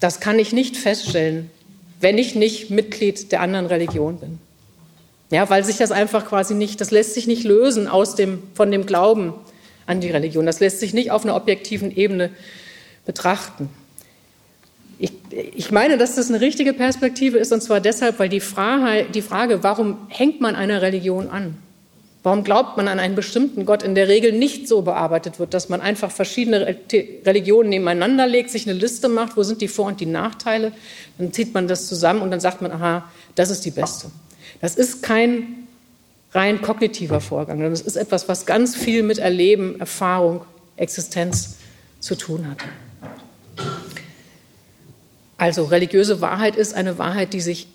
[0.00, 1.50] das kann ich nicht feststellen,
[2.00, 4.38] wenn ich nicht Mitglied der anderen Religion bin.
[5.30, 8.70] Ja, weil sich das einfach quasi nicht, das lässt sich nicht lösen aus dem, von
[8.70, 9.32] dem Glauben
[9.86, 10.44] an die Religion.
[10.44, 12.30] Das lässt sich nicht auf einer objektiven Ebene
[13.06, 13.68] betrachten.
[14.98, 19.06] Ich, ich meine, dass das eine richtige Perspektive ist, und zwar deshalb, weil die Frage,
[19.12, 21.56] die Frage, warum hängt man einer Religion an?
[22.22, 25.68] Warum glaubt man an einen bestimmten Gott in der Regel nicht so bearbeitet wird, dass
[25.68, 26.76] man einfach verschiedene
[27.26, 30.72] Religionen nebeneinander legt, sich eine Liste macht, wo sind die Vor- und die Nachteile,
[31.18, 34.10] dann zieht man das zusammen und dann sagt man, aha, das ist die beste.
[34.60, 35.66] Das ist kein
[36.32, 40.42] rein kognitiver Vorgang, sondern es ist etwas, was ganz viel mit Erleben, Erfahrung,
[40.76, 41.56] Existenz
[41.98, 42.58] zu tun hat.
[45.38, 47.66] Also religiöse Wahrheit ist eine Wahrheit, die sich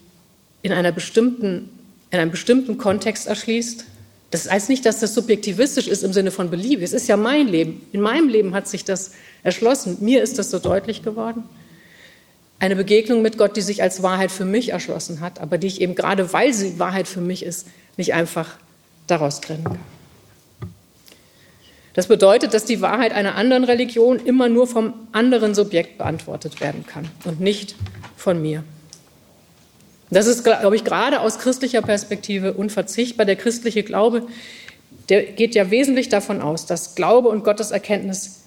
[0.61, 1.69] in, einer bestimmten,
[2.11, 3.85] in einem bestimmten Kontext erschließt,
[4.31, 6.83] das heißt nicht, dass das subjektivistisch ist im Sinne von beliebig.
[6.83, 7.81] Es ist ja mein Leben.
[7.93, 9.11] In meinem Leben hat sich das
[9.43, 9.97] erschlossen.
[10.01, 11.43] Mir ist das so deutlich geworden.
[12.59, 15.79] Eine Begegnung mit Gott, die sich als Wahrheit für mich erschlossen hat, aber die ich
[15.79, 18.57] eben gerade, weil sie Wahrheit für mich ist, nicht einfach
[19.05, 19.79] daraus trennen kann.
[21.93, 26.85] Das bedeutet, dass die Wahrheit einer anderen Religion immer nur vom anderen Subjekt beantwortet werden
[26.85, 27.75] kann und nicht
[28.15, 28.63] von mir.
[30.09, 33.25] Das ist, glaube ich, gerade aus christlicher Perspektive unverzichtbar.
[33.25, 34.23] Der christliche Glaube,
[35.09, 38.41] der geht ja wesentlich davon aus, dass Glaube und Gotteserkenntnis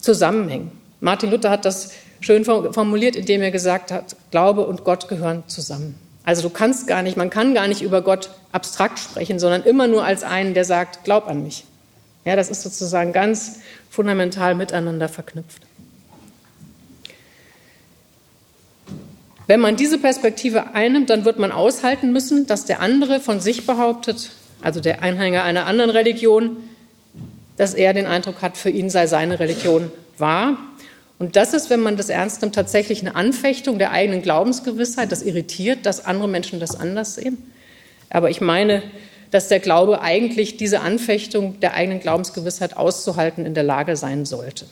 [0.00, 0.72] zusammenhängen.
[1.00, 5.94] Martin Luther hat das schön formuliert, indem er gesagt hat, Glaube und Gott gehören zusammen.
[6.24, 9.86] Also du kannst gar nicht, man kann gar nicht über Gott abstrakt sprechen, sondern immer
[9.86, 11.64] nur als einen, der sagt, glaub an mich.
[12.24, 15.62] Ja, das ist sozusagen ganz fundamental miteinander verknüpft.
[19.46, 23.66] Wenn man diese Perspektive einnimmt, dann wird man aushalten müssen, dass der andere von sich
[23.66, 24.30] behauptet,
[24.62, 26.56] also der Einhänger einer anderen Religion,
[27.56, 30.56] dass er den Eindruck hat, für ihn sei seine Religion wahr.
[31.18, 35.12] Und das ist, wenn man das ernst nimmt, tatsächlich eine Anfechtung der eigenen Glaubensgewissheit.
[35.12, 37.38] Das irritiert, dass andere Menschen das anders sehen.
[38.10, 38.82] Aber ich meine,
[39.30, 44.66] dass der Glaube eigentlich diese Anfechtung der eigenen Glaubensgewissheit auszuhalten in der Lage sein sollte.